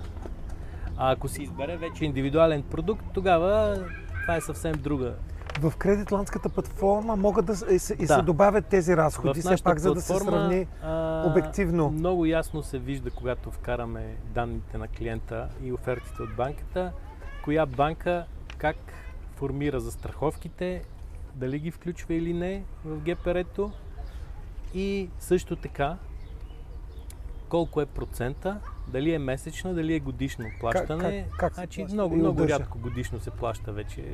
А 0.96 1.12
ако 1.12 1.28
си 1.28 1.42
избере 1.42 1.76
вече 1.76 2.04
индивидуален 2.04 2.62
продукт, 2.62 3.04
тогава 3.14 3.78
това 4.22 4.36
е 4.36 4.40
съвсем 4.40 4.72
друга. 4.74 5.14
В 5.60 5.72
кредитландската 5.76 6.48
платформа 6.48 7.16
могат 7.16 7.46
да 7.46 7.52
и 7.70 7.78
се, 7.78 7.94
и 7.94 8.06
Да. 8.06 8.14
се 8.14 8.22
добавят 8.22 8.66
тези 8.66 8.96
разходи, 8.96 9.40
все 9.40 9.56
пак, 9.64 9.78
за 9.78 9.94
да 9.94 10.00
се 10.00 10.14
сравни 10.14 10.66
а, 10.82 11.24
обективно. 11.26 11.90
Много 11.90 12.26
ясно 12.26 12.62
се 12.62 12.78
вижда, 12.78 13.10
когато 13.10 13.50
вкараме 13.50 14.16
данните 14.24 14.78
на 14.78 14.88
клиента 14.88 15.48
и 15.62 15.72
офертите 15.72 16.22
от 16.22 16.34
банката, 16.36 16.92
коя 17.44 17.66
банка 17.66 18.24
как 18.58 18.76
формира 19.36 19.80
застраховките, 19.80 20.82
дали 21.34 21.58
ги 21.58 21.70
включва 21.70 22.14
или 22.14 22.32
не 22.32 22.62
в 22.84 22.98
ГПР-то 22.98 23.70
и 24.74 25.08
също 25.18 25.56
така 25.56 25.96
колко 27.50 27.80
е 27.80 27.86
процента, 27.86 28.56
дали 28.88 29.14
е 29.14 29.18
месечна, 29.18 29.74
дали 29.74 29.94
е 29.94 30.00
годишно 30.00 30.44
плащане. 30.60 31.26
как- 31.28 31.38
как 31.38 31.54
се 31.54 31.60
значи, 31.60 31.84
много, 31.84 32.14
и 32.14 32.18
много 32.18 32.48
рядко 32.48 32.78
годишно 32.78 33.20
се 33.20 33.30
плаща 33.30 33.72
вече. 33.72 34.04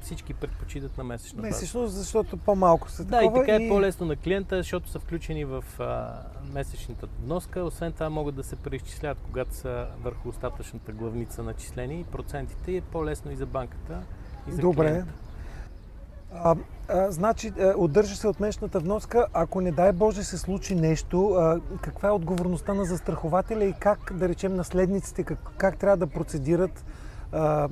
Всички 0.00 0.34
предпочитат 0.34 0.98
на 0.98 1.04
месечна 1.04 1.42
база. 1.42 1.54
Месечно, 1.54 1.86
защото 1.86 2.36
по-малко 2.36 2.90
са 2.90 3.04
Да, 3.04 3.24
и 3.24 3.30
така 3.34 3.54
е 3.54 3.68
по-лесно 3.68 4.06
на 4.06 4.16
клиента, 4.16 4.56
защото 4.56 4.88
са 4.88 4.98
включени 4.98 5.44
в 5.44 5.64
а, 5.78 6.12
месечната 6.52 7.06
вноска. 7.24 7.60
Освен 7.62 7.92
това 7.92 8.10
могат 8.10 8.34
да 8.34 8.44
се 8.44 8.56
преизчислят, 8.56 9.18
когато 9.20 9.54
са 9.54 9.86
върху 10.00 10.28
остатъчната 10.28 10.92
главница 10.92 11.42
начислени 11.42 12.00
и 12.00 12.04
процентите 12.04 12.72
и 12.72 12.76
е 12.76 12.80
по-лесно 12.80 13.30
и 13.32 13.36
за 13.36 13.46
банката, 13.46 14.02
и 14.48 14.52
за 14.52 14.60
Добре. 14.60 14.90
клиента. 14.90 15.12
А, 16.34 16.56
а, 16.88 17.10
значи, 17.10 17.52
а, 17.60 17.74
удържа 17.76 18.16
се 18.16 18.28
от 18.28 18.40
месечната 18.40 18.80
вноска. 18.80 19.26
Ако 19.32 19.60
не 19.60 19.72
дай 19.72 19.92
Боже 19.92 20.24
се 20.24 20.38
случи 20.38 20.74
нещо, 20.74 21.30
а, 21.30 21.60
каква 21.80 22.08
е 22.08 22.12
отговорността 22.12 22.74
на 22.74 22.84
застрахователя 22.84 23.64
и 23.64 23.72
как, 23.72 24.12
да 24.14 24.28
речем, 24.28 24.54
наследниците, 24.54 25.22
как, 25.22 25.38
как 25.56 25.76
трябва 25.76 25.96
да 25.96 26.06
процедират, 26.06 26.84
а, 27.32 27.38
а, 27.38 27.68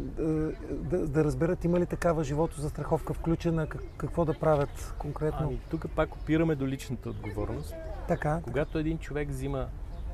да, 0.70 1.06
да 1.06 1.24
разберат 1.24 1.64
има 1.64 1.80
ли 1.80 1.86
такава 1.86 2.24
живото 2.24 2.60
застраховка 2.60 3.14
включена, 3.14 3.66
как, 3.66 3.82
какво 3.96 4.24
да 4.24 4.34
правят 4.34 4.94
конкретно. 4.98 5.46
Ами, 5.46 5.60
тук 5.70 5.86
пак 5.96 6.14
опираме 6.14 6.54
до 6.54 6.66
личната 6.66 7.10
отговорност. 7.10 7.74
така, 8.08 8.40
Когато 8.44 8.78
един 8.78 8.98
човек 8.98 9.28
взима 9.28 9.66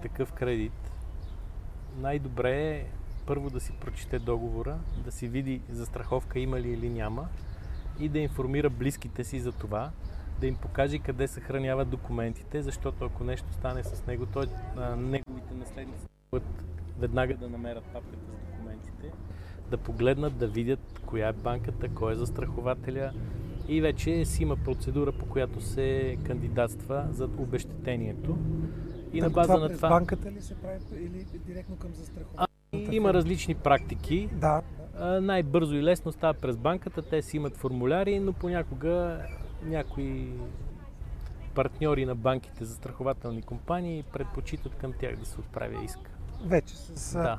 такъв 0.02 0.32
кредит, 0.32 0.72
най-добре 1.98 2.70
е 2.70 2.85
първо 3.26 3.50
да 3.50 3.61
си 3.61 3.72
прочете 3.80 4.18
договора, 4.18 4.76
да 5.04 5.12
си 5.12 5.28
види 5.28 5.61
застраховка 5.70 6.38
има 6.38 6.61
ли 6.61 6.68
или 6.68 6.88
няма 6.88 7.28
и 8.00 8.09
да 8.09 8.18
информира 8.18 8.70
близките 8.70 9.24
си 9.24 9.40
за 9.40 9.52
това, 9.52 9.90
да 10.40 10.46
им 10.46 10.56
покаже 10.56 10.98
къде 10.98 11.28
съхраняват 11.28 11.88
документите, 11.88 12.62
защото 12.62 13.04
ако 13.04 13.24
нещо 13.24 13.52
стане 13.52 13.85
с 13.85 14.06
него, 14.06 14.26
той, 14.26 14.46
а, 14.76 14.96
неговите 14.96 15.54
наследници 15.54 16.06
могат 16.32 16.48
веднага 16.98 17.37
да 17.37 17.48
намерят 17.48 17.85
папката 17.85 18.18
с 18.18 18.52
документите, 18.52 19.12
да 19.70 19.76
погледнат, 19.76 20.37
да 20.37 20.46
видят 20.46 21.00
коя 21.06 21.28
е 21.28 21.32
банката, 21.32 21.88
кой 21.88 22.12
е 22.12 22.16
застрахователя 22.16 23.12
и 23.68 23.80
вече 23.80 24.24
си 24.24 24.42
има 24.42 24.56
процедура, 24.56 25.12
по 25.12 25.26
която 25.26 25.61
се 25.61 26.16
кандидатства 26.26 27.06
за 27.11 27.24
обещетението. 27.24 28.38
И 29.12 29.20
на 29.20 29.26
Так, 29.26 29.35
база 29.35 29.54
това 29.54 29.68
на 29.68 29.74
това 29.74 29.88
банката 29.88 30.32
ли 30.32 30.40
се 30.40 30.54
прави 30.54 30.78
или 30.96 31.26
директно 31.46 31.76
към 31.76 31.94
застрахователя? 31.94 32.46
има 32.72 33.14
различни 33.14 33.54
практики. 33.54 34.28
Да, 34.32 34.62
Най-бързо 35.00 35.74
и 35.74 35.82
лесно 35.82 36.12
става 36.12 36.35
през 36.35 36.56
банката. 36.56 37.02
Те 37.02 37.22
си 37.22 37.37
имат 37.37 37.56
формуляри, 37.56 38.20
но 38.20 38.32
понякога 38.32 39.18
някои 39.64 40.32
партньори 41.54 42.04
на 42.04 42.14
банките, 42.14 42.64
застрахователни 42.64 43.42
компании, 43.42 44.04
предпочитат 44.12 44.74
към 44.74 44.92
тях 45.00 45.16
да 45.16 45.26
се 45.26 45.40
отправя 45.40 45.85
иска. 45.85 46.11
вече 46.44 46.76
с 46.76 47.12
Да. 47.12 47.38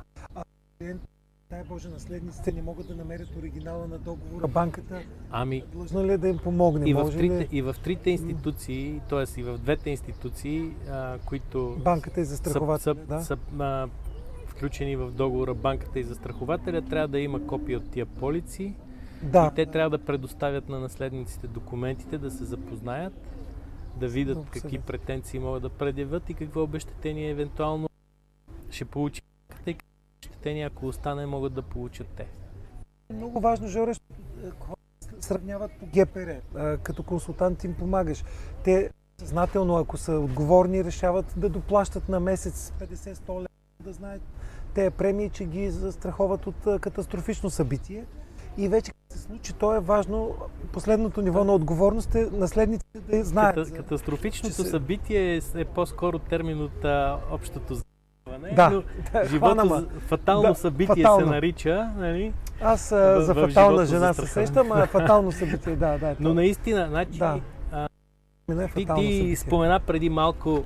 дай 1.50 1.62
Боже, 1.68 1.88
наследниците 1.88 2.52
не 2.52 2.62
могат 2.62 2.88
да 2.88 2.94
намерят 2.94 3.36
оригинала 3.38 3.86
на 3.86 3.98
договора. 3.98 4.48
Банката 4.48 5.02
Ами 5.30 5.64
длъжна 5.72 6.04
ли 6.04 6.12
е 6.12 6.18
да 6.18 6.28
им 6.28 6.38
помогне? 6.38 6.90
и 6.90 6.94
в, 6.94 7.10
трите, 7.10 7.38
ли 7.38 7.48
и 7.52 7.62
в 7.62 7.76
трите 7.84 8.10
институции, 8.10 9.00
т.е. 9.08 9.40
и 9.40 9.42
в 9.42 9.58
двете 9.58 9.90
институции, 9.90 10.70
а, 10.90 11.18
които 11.18 11.76
банката 11.84 12.24
са, 12.24 12.30
застрахователя? 12.30 12.94
са, 12.94 12.94
да? 12.94 13.20
са 13.20 13.36
а, 13.58 13.88
включени 14.58 14.96
в 14.96 15.10
договора 15.10 15.54
банката 15.54 16.00
и 16.00 16.04
застрахователя, 16.04 16.82
трябва 16.82 17.08
да 17.08 17.20
има 17.20 17.46
копия 17.46 17.78
от 17.78 17.90
тия 17.90 18.06
полици 18.06 18.74
да. 19.22 19.50
И 19.52 19.54
те 19.54 19.66
трябва 19.66 19.98
да 19.98 20.04
предоставят 20.04 20.68
на 20.68 20.80
наследниците 20.80 21.46
документите, 21.46 22.18
да 22.18 22.30
се 22.30 22.44
запознаят, 22.44 23.12
да 23.96 24.08
видят 24.08 24.36
Много 24.36 24.50
какви 24.50 24.78
претенции 24.78 25.38
могат 25.38 25.62
да 25.62 25.68
предявят 25.68 26.30
и 26.30 26.34
какво 26.34 26.62
обещетение 26.62 27.30
евентуално 27.30 27.88
ще 28.70 28.84
получи 28.84 29.22
банката 29.48 29.70
и 29.70 29.74
какво 29.74 29.94
обещетение, 30.18 30.64
ако 30.64 30.86
остане, 30.86 31.26
могат 31.26 31.52
да 31.52 31.62
получат 31.62 32.06
те. 32.16 32.26
Много 33.10 33.40
важно, 33.40 33.68
Жоре, 33.68 33.92
сравняват 35.20 35.70
по 35.80 35.86
ГПР. 35.86 36.40
Като 36.82 37.02
консултант 37.02 37.64
им 37.64 37.74
помагаш. 37.74 38.24
Те 38.64 38.90
съзнателно, 39.18 39.76
ако 39.76 39.96
са 39.96 40.12
отговорни, 40.12 40.84
решават 40.84 41.34
да 41.36 41.48
доплащат 41.48 42.08
на 42.08 42.20
месец 42.20 42.72
50-100 42.80 43.38
лева, 43.38 43.48
да 43.84 43.92
знаят 43.92 44.22
тези 44.74 44.90
премии, 44.90 45.30
че 45.30 45.44
ги 45.44 45.70
застраховат 45.70 46.46
от 46.46 46.80
катастрофично 46.80 47.50
събитие. 47.50 48.04
И 48.56 48.68
вече 48.68 48.92
се 49.10 49.18
случи, 49.18 49.52
то 49.52 49.74
е 49.74 49.80
важно, 49.80 50.34
последното 50.72 51.22
ниво 51.22 51.44
на 51.44 51.54
отговорност 51.54 52.14
е 52.14 52.28
наследниците 52.32 53.00
да 53.00 53.24
знаят. 53.24 53.56
Ката, 53.56 53.72
катастрофичното 53.72 54.54
се... 54.54 54.64
събитие 54.64 55.36
е, 55.36 55.40
е 55.54 55.64
по-скоро 55.64 56.18
термин 56.18 56.62
от 56.62 56.84
а, 56.84 57.18
общото 57.30 57.74
заболяване, 57.74 58.54
да, 58.54 58.70
но 58.70 58.82
да, 59.12 59.28
живота 59.28 59.86
фатално 59.98 60.48
да, 60.48 60.54
събитие 60.54 60.94
фатално. 60.96 61.26
се 61.26 61.32
нарича. 61.32 61.90
Нали? 61.96 62.32
Аз 62.60 62.90
в, 62.90 63.22
за 63.22 63.34
фатална 63.34 63.86
жена 63.86 64.14
се 64.14 64.26
сещам, 64.26 64.72
а 64.72 64.86
фатално 64.86 65.32
събитие, 65.32 65.76
да, 65.76 65.98
да. 65.98 66.08
Е 66.08 66.16
но 66.20 66.34
наистина, 66.34 66.86
значи, 66.88 67.18
да. 67.18 67.40
а, 67.72 67.88
е 68.48 68.68
ти, 68.74 68.86
ти 68.96 69.36
спомена 69.36 69.80
преди 69.80 70.10
малко, 70.10 70.64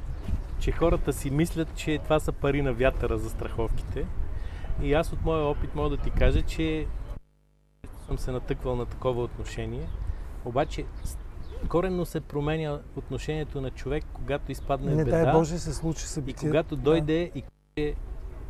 че 0.62 0.72
хората 0.72 1.12
си 1.12 1.30
мислят, 1.30 1.74
че 1.74 1.98
това 1.98 2.20
са 2.20 2.32
пари 2.32 2.62
на 2.62 2.72
вятъра 2.72 3.18
за 3.18 3.30
страховките. 3.30 4.06
И 4.82 4.94
аз 4.94 5.12
от 5.12 5.24
моя 5.24 5.44
опит 5.44 5.74
мога 5.74 5.90
да 5.90 5.96
ти 5.96 6.10
кажа, 6.10 6.42
че 6.42 6.86
съм 8.06 8.18
се 8.18 8.32
натъквал 8.32 8.76
на 8.76 8.86
такова 8.86 9.22
отношение. 9.22 9.88
Обаче 10.44 10.84
коренно 11.68 12.04
се 12.04 12.20
променя 12.20 12.78
отношението 12.96 13.60
на 13.60 13.70
човек, 13.70 14.04
когато 14.12 14.52
изпадне 14.52 14.94
Не, 14.94 15.04
беда. 15.04 15.24
дай 15.24 15.32
Боже 15.32 15.58
се 15.58 15.74
случи 15.74 16.06
събитие. 16.06 16.46
И 16.48 16.50
когато 16.50 16.76
дойде 16.76 17.30
да. 17.34 17.40
и 17.80 17.94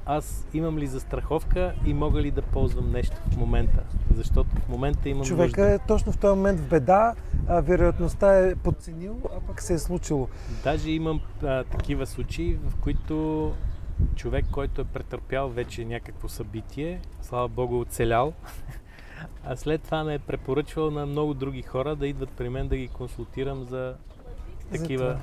аз 0.07 0.47
имам 0.55 0.79
ли 0.79 0.87
застраховка 0.87 1.75
и 1.87 1.95
мога 1.95 2.23
ли 2.23 2.31
да 2.31 2.43
ползвам 2.43 2.91
нещо 2.91 3.17
в 3.31 3.37
момента? 3.37 3.83
Защото 4.15 4.51
в 4.57 4.69
момента 4.69 5.09
имам 5.09 5.25
Човека 5.25 5.61
нужда. 5.61 5.75
е 5.75 5.79
точно 5.79 6.13
в 6.13 6.19
този 6.19 6.37
момент 6.37 6.61
в 6.61 6.69
беда, 6.69 7.15
а 7.49 7.61
вероятността 7.61 8.39
е 8.39 8.55
подценил, 8.55 9.17
а 9.37 9.41
пък 9.41 9.63
се 9.63 9.75
е 9.75 9.79
случило. 9.79 10.29
Даже 10.65 10.91
имам 10.91 11.21
а, 11.43 11.65
такива 11.65 12.07
случаи, 12.07 12.55
в 12.55 12.77
които 12.81 13.53
човек, 14.17 14.45
който 14.53 14.81
е 14.81 14.85
претърпял 14.85 15.49
вече 15.49 15.85
някакво 15.85 16.29
събитие, 16.29 17.01
слава 17.23 17.49
Богу, 17.49 17.81
оцелял, 17.81 18.33
а 19.45 19.57
след 19.57 19.83
това 19.83 20.05
ме 20.05 20.15
е 20.15 20.19
препоръчвал 20.19 20.91
на 20.91 21.07
много 21.07 21.35
други 21.35 21.63
хора 21.63 21.97
да 21.97 22.07
идват 22.07 22.31
при 22.31 22.49
мен 22.49 22.69
да 22.69 22.77
ги 22.77 22.89
консултирам 22.89 23.65
за 23.65 23.95
такива 24.73 25.05
за 25.05 25.19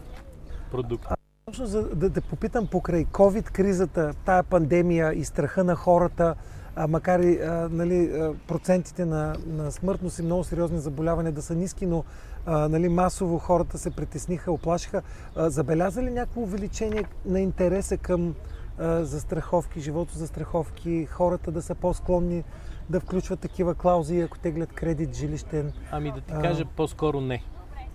продукти. 0.72 1.19
Точно 1.50 1.66
за 1.66 1.84
да 1.84 2.10
те 2.10 2.22
попитам 2.22 2.68
покрай 2.68 3.06
COVID-кризата, 3.06 4.14
тая 4.26 4.44
пандемия 4.44 5.14
и 5.14 5.26
страха 5.26 5.64
на 5.64 5.76
хората, 5.76 6.36
а, 6.76 6.88
макар 6.88 7.20
и 7.20 7.42
а, 7.42 7.70
нали, 7.72 8.12
процентите 8.48 9.06
на, 9.06 9.36
на 9.48 9.72
смъртност 9.72 10.20
и 10.20 10.22
много 10.22 10.44
сериозни 10.44 10.80
заболявания 10.80 11.32
да 11.32 11.42
са 11.42 11.56
ниски, 11.56 11.86
но 11.86 12.04
а, 12.46 12.70
нали, 12.70 12.90
масово 12.90 13.38
хората 13.38 13.78
се 13.78 13.92
притесниха, 13.92 14.52
оплашиха. 14.52 15.02
А, 15.36 15.50
забеляза 15.50 16.04
ли 16.04 16.12
някакво 16.12 16.42
увеличение 16.42 17.04
на 17.26 17.40
интереса 17.40 17.98
към 17.98 18.36
а, 18.78 19.04
застраховки, 19.04 19.82
живото 19.82 20.14
застраховки, 20.14 21.06
хората 21.06 21.52
да 21.52 21.62
са 21.62 21.76
по-склонни 21.76 22.44
да 22.90 23.00
включват 23.00 23.40
такива 23.40 23.76
клаузи, 23.76 24.20
ако 24.20 24.40
теглят 24.40 24.74
кредит 24.74 25.16
жилищен? 25.16 25.74
Ами 25.92 26.12
да 26.12 26.22
ти 26.22 26.34
кажа, 26.42 26.64
а, 26.64 26.76
по-скоро 26.76 27.22
не. 27.22 27.44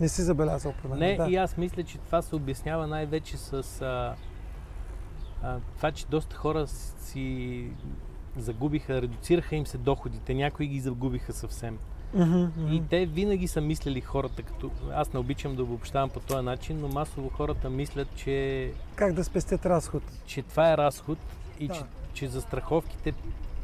Не 0.01 0.09
си 0.09 0.23
забелязал 0.23 0.75
мен. 0.89 0.99
Не, 0.99 1.17
да. 1.17 1.27
и 1.31 1.37
аз 1.37 1.57
мисля, 1.57 1.83
че 1.83 1.99
това 1.99 2.23
се 2.23 2.37
обяснява 2.37 2.87
най-вече 2.87 3.37
с 3.37 3.83
а, 3.83 4.15
а, 5.43 5.59
това, 5.77 5.93
че 5.93 6.07
доста 6.07 6.37
хора 6.37 6.67
си 6.67 7.67
загубиха, 8.37 9.03
редуцираха 9.03 9.57
им 9.57 9.67
се 9.67 9.79
доходите, 9.79 10.35
някои 10.35 10.67
ги 10.67 10.81
загубиха 10.81 11.33
съвсем. 11.33 11.79
Mm-hmm, 12.17 12.49
mm-hmm. 12.49 12.73
И 12.73 12.83
те 12.91 13.07
винаги 13.07 13.49
са 13.49 13.61
мислили 13.61 14.01
хората, 14.01 14.43
като 14.43 14.71
аз 14.93 15.13
не 15.13 15.19
обичам 15.19 15.57
да 15.57 15.63
обобщавам 15.63 16.11
по 16.11 16.21
този 16.21 16.45
начин, 16.45 16.81
но 16.81 16.89
масово 16.89 17.29
хората 17.29 17.71
мислят, 17.71 18.09
че... 18.17 18.71
Как 18.95 19.13
да 19.13 19.25
спестят 19.25 19.67
разход? 19.67 20.03
Че 20.27 20.43
това 20.43 20.73
е 20.73 20.77
разход 20.77 21.19
и 21.61 21.69
да. 21.69 21.75
че, 21.75 21.81
че 22.13 22.29
застраховките 22.29 23.15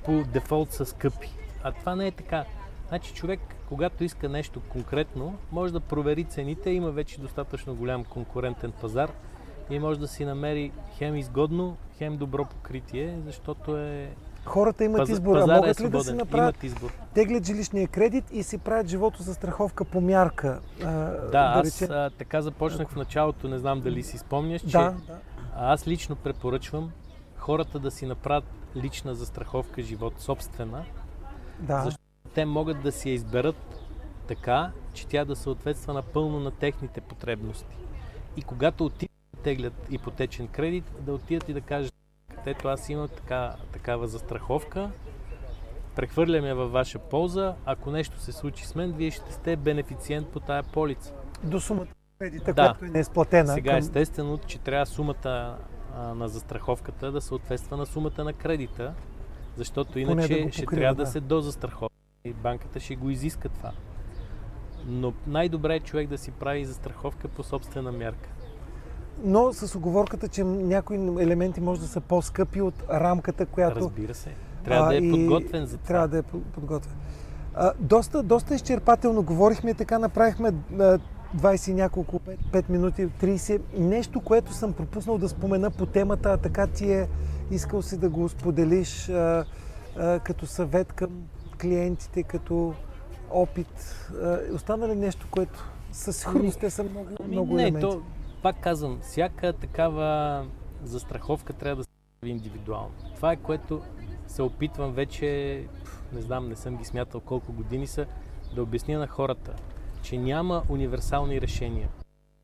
по 0.04 0.24
дефолт 0.24 0.72
са 0.72 0.86
скъпи. 0.86 1.30
А 1.62 1.72
това 1.72 1.96
не 1.96 2.06
е 2.06 2.10
така. 2.10 2.44
Значи 2.90 3.14
човек, 3.14 3.40
когато 3.68 4.04
иска 4.04 4.28
нещо 4.28 4.60
конкретно, 4.68 5.34
може 5.52 5.72
да 5.72 5.80
провери 5.80 6.24
цените, 6.24 6.70
има 6.70 6.90
вече 6.90 7.20
достатъчно 7.20 7.74
голям 7.74 8.04
конкурентен 8.04 8.72
пазар 8.80 9.10
и 9.70 9.78
може 9.78 10.00
да 10.00 10.08
си 10.08 10.24
намери 10.24 10.72
хем 10.98 11.16
изгодно, 11.16 11.76
хем 11.98 12.16
добро 12.16 12.44
покритие, 12.44 13.18
защото 13.26 13.76
е 13.76 14.10
Хората 14.44 14.84
имат 14.84 14.98
Паз, 14.98 15.08
избор. 15.08 15.36
А 15.36 15.46
могат 15.46 15.80
е 15.80 15.84
ли 15.84 15.88
да 15.88 16.04
си 16.04 16.12
направят? 16.12 16.64
избор. 16.64 16.92
Теглят 17.14 17.46
жилищния 17.46 17.88
кредит 17.88 18.24
и 18.32 18.42
си 18.42 18.58
правят 18.58 18.88
живото 18.88 19.22
за 19.22 19.34
страховка 19.34 19.84
по 19.84 20.00
мярка. 20.00 20.60
А, 20.80 20.84
да, 20.84 21.30
да 21.30 21.38
аз 21.38 21.82
а, 21.82 22.10
така 22.18 22.42
започнах 22.42 22.88
в 22.88 22.96
началото, 22.96 23.48
не 23.48 23.58
знам 23.58 23.80
дали 23.80 24.02
си 24.02 24.18
спомняш, 24.18 24.60
че 24.60 24.66
да. 24.66 24.94
аз 25.56 25.88
лично 25.88 26.16
препоръчвам 26.16 26.90
хората 27.36 27.78
да 27.78 27.90
си 27.90 28.06
направят 28.06 28.44
лична 28.76 29.14
застраховка 29.14 29.82
живот, 29.82 30.14
собствена. 30.18 30.84
Да. 31.58 31.82
Защото 31.84 32.09
те 32.34 32.44
могат 32.44 32.82
да 32.82 32.92
си 32.92 33.08
я 33.08 33.14
изберат 33.14 33.80
така, 34.28 34.70
че 34.92 35.06
тя 35.06 35.24
да 35.24 35.36
съответства 35.36 35.94
напълно 35.94 36.40
на 36.40 36.50
техните 36.50 37.00
потребности. 37.00 37.76
И 38.36 38.42
когато 38.42 38.84
отидат 38.84 39.16
да 39.36 39.42
теглят 39.42 39.86
ипотечен 39.90 40.48
кредит, 40.48 40.84
да 41.00 41.14
отидат 41.14 41.48
и 41.48 41.52
да 41.52 41.60
кажат, 41.60 41.94
ето 42.46 42.68
аз 42.68 42.88
имам 42.88 43.08
така, 43.08 43.54
такава 43.72 44.08
застраховка, 44.08 44.90
прехвърлям 45.96 46.46
я 46.46 46.54
във 46.54 46.72
ваша 46.72 46.98
полза, 46.98 47.54
ако 47.64 47.90
нещо 47.90 48.20
се 48.20 48.32
случи 48.32 48.66
с 48.66 48.74
мен, 48.74 48.92
вие 48.92 49.10
ще 49.10 49.32
сте 49.32 49.56
бенефициент 49.56 50.28
по 50.28 50.40
тая 50.40 50.62
полица. 50.62 51.12
До 51.44 51.60
сумата 51.60 51.86
кредита, 52.18 52.54
да. 52.54 52.62
която 52.62 52.84
е 52.84 52.88
неизплатена. 52.88 53.52
Сега 53.52 53.70
към... 53.70 53.78
естествено, 53.78 54.38
че 54.46 54.58
трябва 54.58 54.86
сумата 54.86 55.58
а, 55.96 56.14
на 56.14 56.28
застраховката 56.28 57.12
да 57.12 57.20
съответства 57.20 57.76
на 57.76 57.86
сумата 57.86 58.24
на 58.24 58.32
кредита, 58.32 58.94
защото 59.56 59.98
иначе 59.98 60.44
да 60.44 60.52
ще 60.52 60.66
трябва 60.66 60.94
да, 60.94 61.04
да 61.04 61.10
се 61.10 61.20
дозастрахова 61.20 61.89
и 62.24 62.32
банката 62.32 62.80
ще 62.80 62.96
го 62.96 63.10
изиска 63.10 63.48
това. 63.48 63.72
Но 64.86 65.12
най-добре 65.26 65.76
е 65.76 65.80
човек 65.80 66.08
да 66.08 66.18
си 66.18 66.30
прави 66.30 66.64
застраховка 66.64 67.28
по 67.28 67.42
собствена 67.42 67.92
мярка. 67.92 68.28
Но 69.24 69.52
с 69.52 69.76
оговорката, 69.76 70.28
че 70.28 70.44
някои 70.44 70.96
елементи 70.96 71.60
може 71.60 71.80
да 71.80 71.86
са 71.86 72.00
по-скъпи 72.00 72.60
от 72.60 72.74
рамката, 72.90 73.46
която... 73.46 73.76
Разбира 73.76 74.14
се. 74.14 74.34
Трябва 74.64 74.86
а, 74.86 74.88
да 74.88 74.96
е 74.96 75.10
подготвен 75.10 75.66
за 75.66 75.76
това. 75.76 75.86
Трябва 75.86 76.08
да 76.08 76.18
е 76.18 76.22
подготвен. 76.22 76.96
А, 77.54 77.72
доста, 77.78 78.22
доста 78.22 78.54
изчерпателно 78.54 79.22
говорихме, 79.22 79.74
така 79.74 79.98
направихме 79.98 80.52
20 81.36 81.72
няколко, 81.72 82.18
5, 82.18 82.36
5 82.52 82.70
минути, 82.70 83.08
30. 83.08 83.60
Нещо, 83.78 84.20
което 84.20 84.52
съм 84.52 84.72
пропуснал 84.72 85.18
да 85.18 85.28
спомена 85.28 85.70
по 85.70 85.86
темата, 85.86 86.32
а 86.32 86.36
така 86.36 86.66
ти 86.66 86.92
е 86.92 87.08
искал 87.50 87.82
си 87.82 87.98
да 87.98 88.08
го 88.08 88.28
споделиш 88.28 89.08
а, 89.08 89.44
а, 89.96 90.18
като 90.18 90.46
съвет 90.46 90.92
към 90.92 91.10
клиентите, 91.60 92.22
като 92.22 92.74
опит. 93.30 94.06
Остана 94.54 94.88
ли 94.88 94.94
нещо, 94.94 95.26
което 95.30 95.64
със 95.92 96.16
сигурност 96.16 96.60
те 96.60 96.70
са 96.70 96.84
много, 96.84 97.08
ами, 97.20 97.28
много 97.30 97.54
не, 97.54 97.62
елементи? 97.62 97.80
То, 97.80 98.02
пак 98.42 98.60
казвам, 98.60 98.98
всяка 99.02 99.52
такава 99.52 100.46
застраховка 100.84 101.52
трябва 101.52 101.76
да 101.76 101.84
се 101.84 101.90
прави 102.20 102.30
индивидуално. 102.30 102.92
Това 103.16 103.32
е 103.32 103.36
което 103.36 103.82
се 104.26 104.42
опитвам 104.42 104.92
вече, 104.92 105.62
не 106.12 106.20
знам, 106.20 106.48
не 106.48 106.56
съм 106.56 106.76
ги 106.76 106.84
смятал 106.84 107.20
колко 107.20 107.52
години 107.52 107.86
са, 107.86 108.06
да 108.54 108.62
обясня 108.62 108.98
на 108.98 109.06
хората 109.06 109.54
че 110.02 110.18
няма 110.18 110.62
универсални 110.68 111.40
решения. 111.40 111.88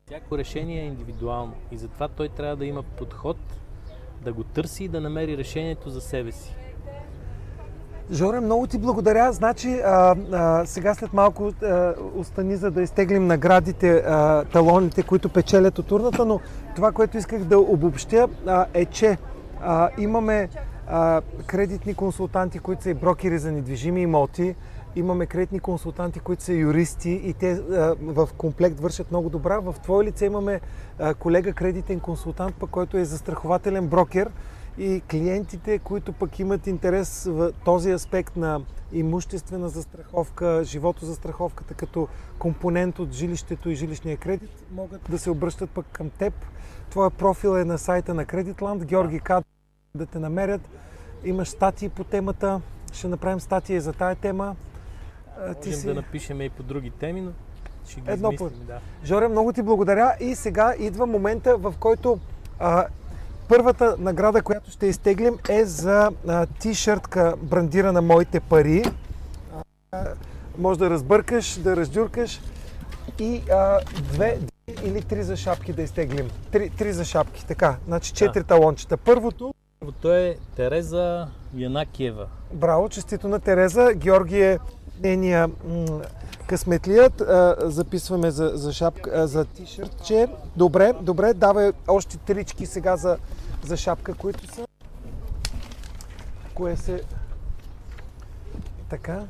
Всяко 0.05 0.37
решение 0.37 0.81
е 0.81 0.85
индивидуално 0.85 1.53
и 1.71 1.77
затова 1.77 2.07
той 2.07 2.29
трябва 2.29 2.55
да 2.55 2.65
има 2.65 2.83
подход, 2.83 3.37
да 4.21 4.33
го 4.33 4.43
търси 4.43 4.83
и 4.83 4.87
да 4.87 5.01
намери 5.01 5.37
решението 5.37 5.89
за 5.89 6.01
себе 6.01 6.31
си. 6.31 6.55
Жоре, 8.11 8.39
много 8.39 8.67
ти 8.67 8.77
благодаря. 8.77 9.31
Значи, 9.31 9.81
а, 9.85 10.15
а, 10.31 10.65
сега 10.65 10.93
след 10.93 11.13
малко 11.13 11.51
а, 11.63 11.93
остани 12.15 12.55
за 12.55 12.71
да 12.71 12.81
изтеглим 12.81 13.27
наградите, 13.27 14.03
а, 14.07 14.45
талоните, 14.45 15.03
които 15.03 15.29
печелят 15.29 15.79
от 15.79 15.91
урната, 15.91 16.25
но 16.25 16.39
това, 16.75 16.91
което 16.91 17.17
исках 17.17 17.43
да 17.43 17.59
обобщя 17.59 18.27
а, 18.47 18.65
е, 18.73 18.85
че 18.85 19.17
а, 19.61 19.89
имаме 19.97 20.49
а, 20.87 21.21
кредитни 21.45 21.93
консултанти, 21.93 22.59
които 22.59 22.83
са 22.83 22.89
и 22.89 22.93
брокери 22.93 23.39
за 23.39 23.51
недвижими 23.51 24.01
имоти, 24.01 24.55
Имаме 24.95 25.25
кредитни 25.25 25.59
консултанти, 25.59 26.19
които 26.19 26.43
са 26.43 26.53
юристи 26.53 27.09
и 27.09 27.33
те 27.33 27.51
а, 27.51 27.95
в 28.01 28.29
комплект 28.37 28.79
вършат 28.79 29.11
много 29.11 29.29
добра. 29.29 29.59
В 29.59 29.75
твое 29.83 30.05
лице 30.05 30.25
имаме 30.25 30.61
а, 30.99 31.13
колега 31.13 31.53
кредитен 31.53 31.99
консултант, 31.99 32.55
пък, 32.55 32.69
който 32.69 32.97
е 32.97 33.05
застрахователен 33.05 33.87
брокер 33.87 34.29
и 34.77 35.01
клиентите, 35.11 35.79
които 35.79 36.13
пък 36.13 36.39
имат 36.39 36.67
интерес 36.67 37.23
в 37.23 37.53
този 37.65 37.91
аспект 37.91 38.35
на 38.35 38.61
имуществена 38.91 39.69
застраховка, 39.69 40.61
живото 40.63 41.05
застраховката 41.05 41.73
като 41.73 42.07
компонент 42.39 42.99
от 42.99 43.11
жилището 43.11 43.69
и 43.69 43.75
жилищния 43.75 44.17
кредит, 44.17 44.49
могат 44.71 45.01
да 45.09 45.19
се 45.19 45.29
обръщат 45.29 45.69
пък 45.69 45.85
към 45.91 46.09
теб. 46.09 46.33
Твоя 46.89 47.09
профил 47.09 47.57
е 47.57 47.65
на 47.65 47.77
сайта 47.77 48.13
на 48.13 48.25
Кредитланд, 48.25 48.85
Георги 48.85 49.19
Кад, 49.19 49.45
да 49.95 50.05
те 50.05 50.19
намерят. 50.19 50.61
Имаш 51.23 51.47
статии 51.47 51.89
по 51.89 52.03
темата, 52.03 52.61
ще 52.93 53.07
направим 53.07 53.39
статия 53.39 53.81
за 53.81 53.93
тая 53.93 54.15
тема. 54.15 54.55
Можем 55.47 55.73
си... 55.73 55.85
да 55.85 55.93
напишем 55.93 56.41
и 56.41 56.49
по 56.49 56.63
други 56.63 56.89
теми, 56.89 57.21
но 57.21 57.31
ще 57.87 58.01
ги 58.01 58.11
Едно 58.11 58.31
измислим, 58.31 58.65
да. 58.67 58.79
Жоре, 59.05 59.27
много 59.27 59.53
ти 59.53 59.61
благодаря 59.61 60.15
и 60.19 60.35
сега 60.35 60.75
идва 60.79 61.05
момента, 61.05 61.57
в 61.57 61.73
който 61.79 62.19
а, 62.59 62.87
първата 63.47 63.95
награда, 63.99 64.41
която 64.41 64.71
ще 64.71 64.85
изтеглим 64.85 65.37
е 65.49 65.65
за 65.65 66.09
тишъртка 66.59 67.35
брандирана 67.41 68.01
Моите 68.01 68.39
пари. 68.39 68.83
А, 69.91 70.03
може 70.57 70.79
да 70.79 70.89
разбъркаш, 70.89 71.59
да 71.59 71.75
раздюркаш 71.75 72.41
и 73.19 73.41
а, 73.51 73.79
две 74.13 74.39
или 74.83 75.01
три 75.01 75.23
за 75.23 75.37
шапки 75.37 75.73
да 75.73 75.81
изтеглим. 75.81 76.29
Три, 76.51 76.69
три 76.69 76.93
за 76.93 77.05
шапки, 77.05 77.45
така. 77.45 77.75
Значи 77.87 78.13
четири 78.13 78.43
талончета. 78.43 78.97
Първото, 78.97 79.53
Първото 79.79 80.13
е 80.13 80.37
Тереза 80.55 81.27
Янакиева. 81.55 82.27
браво, 82.53 82.89
честито 82.89 83.27
на 83.27 83.39
Тереза. 83.39 83.93
Георги 83.93 84.41
е 84.41 84.59
нейния 85.03 85.49
късметлият. 86.47 87.21
А, 87.21 87.55
записваме 87.59 88.31
за, 88.31 88.51
за, 88.53 88.73
шапка, 88.73 89.11
а, 89.13 89.27
за 89.27 89.45
тишъртче. 89.45 90.27
Добре, 90.55 90.93
добре, 91.01 91.33
давай 91.33 91.71
още 91.87 92.17
трички 92.17 92.65
сега 92.65 92.97
за, 92.97 93.17
за 93.65 93.77
шапка, 93.77 94.13
които 94.13 94.55
са. 94.55 94.67
Кое 96.53 96.75
се... 96.77 97.01
Така. 98.89 99.23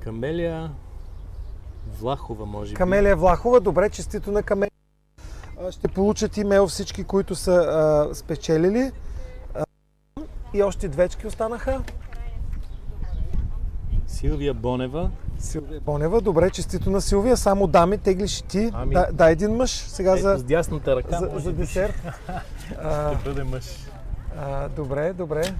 Камелия 0.00 0.70
Влахова, 2.00 2.46
може 2.46 2.70
би. 2.70 2.76
Камелия 2.76 3.16
Влахова, 3.16 3.60
добре, 3.60 3.90
честито 3.90 4.32
на 4.32 4.42
Камелия. 4.42 4.70
Ще 5.70 5.88
получат 5.88 6.36
имейл 6.36 6.66
всички, 6.66 7.04
които 7.04 7.34
са 7.34 7.52
а, 7.52 8.14
спечелили. 8.14 8.92
А, 9.54 9.64
и 10.54 10.62
още 10.62 10.88
двечки 10.88 11.26
останаха. 11.26 11.82
Силвия 14.26 14.54
Бонева. 14.54 15.10
Силвия 15.38 15.80
Бонева, 15.80 16.20
добре, 16.20 16.50
честито 16.50 16.90
на 16.90 17.00
Силвия. 17.00 17.36
Само 17.36 17.66
дами, 17.66 17.98
теглиш 17.98 18.42
ти. 18.42 18.70
Ами- 18.74 18.94
Да, 18.94 19.06
дай 19.12 19.32
един 19.32 19.50
мъж 19.50 19.70
сега 19.70 20.12
Ето 20.12 20.22
за, 20.22 20.38
с 20.38 20.42
дясната 20.44 20.96
ръка, 20.96 21.18
за, 21.18 21.30
за 21.34 21.52
десерт. 21.52 21.94
А, 22.82 23.14
ще 23.14 23.24
бъде 23.24 23.44
мъж. 23.44 23.64
а, 24.38 24.68
добре, 24.68 25.12
добре. 25.12 25.54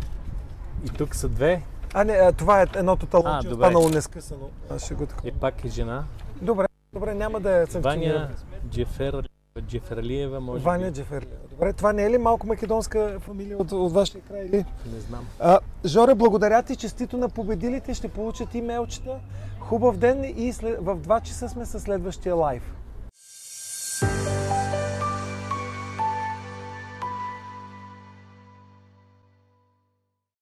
И 0.85 0.89
тук 0.89 1.15
са 1.15 1.29
две. 1.29 1.63
А, 1.95 2.05
не, 2.05 2.13
а, 2.13 2.33
това 2.33 2.63
е 2.63 2.67
едното 2.77 3.07
талонче, 3.07 3.49
добре. 3.49 3.65
останало 3.67 3.89
нескъсано. 3.89 4.51
Аз 4.71 4.85
ще 4.85 4.95
го. 4.95 5.07
И 5.25 5.33
пак 5.33 5.65
е 5.65 5.69
жена. 5.69 6.05
Добре, 6.43 6.67
добре, 6.93 7.15
няма 7.15 7.41
да 7.41 7.51
я 7.51 7.67
санкционирам. 7.67 8.23
Ваня 8.23 8.29
Джефер, 8.71 9.29
Джеферлиева, 9.61 10.41
може 10.41 10.65
Ваня 10.65 10.87
би. 10.87 10.93
Джеферли. 10.93 11.27
Добре, 11.51 11.73
това 11.73 11.93
не 11.93 12.05
е 12.05 12.11
ли 12.11 12.19
малко 12.19 12.47
македонска 12.47 13.21
фамилия 13.21 13.59
от, 13.59 13.73
от 13.73 13.93
вашия 13.93 14.21
край? 14.21 14.45
Или? 14.45 14.57
Не 14.95 15.01
знам. 15.09 15.27
А, 15.41 15.59
Жоре, 15.85 16.15
благодаря 16.15 16.63
ти, 16.63 16.77
честито 16.77 17.17
на 17.17 17.29
победилите. 17.29 17.95
Ще 17.95 18.09
получат 18.09 18.55
имейлчета. 18.55 19.19
Хубав 19.61 19.97
ден 19.97 20.35
и 20.37 20.53
след, 20.53 20.79
в 20.81 20.97
2 20.97 21.23
часа 21.23 21.49
сме 21.49 21.67
със 21.67 21.83
следващия 21.83 22.35
лайв. 22.35 22.63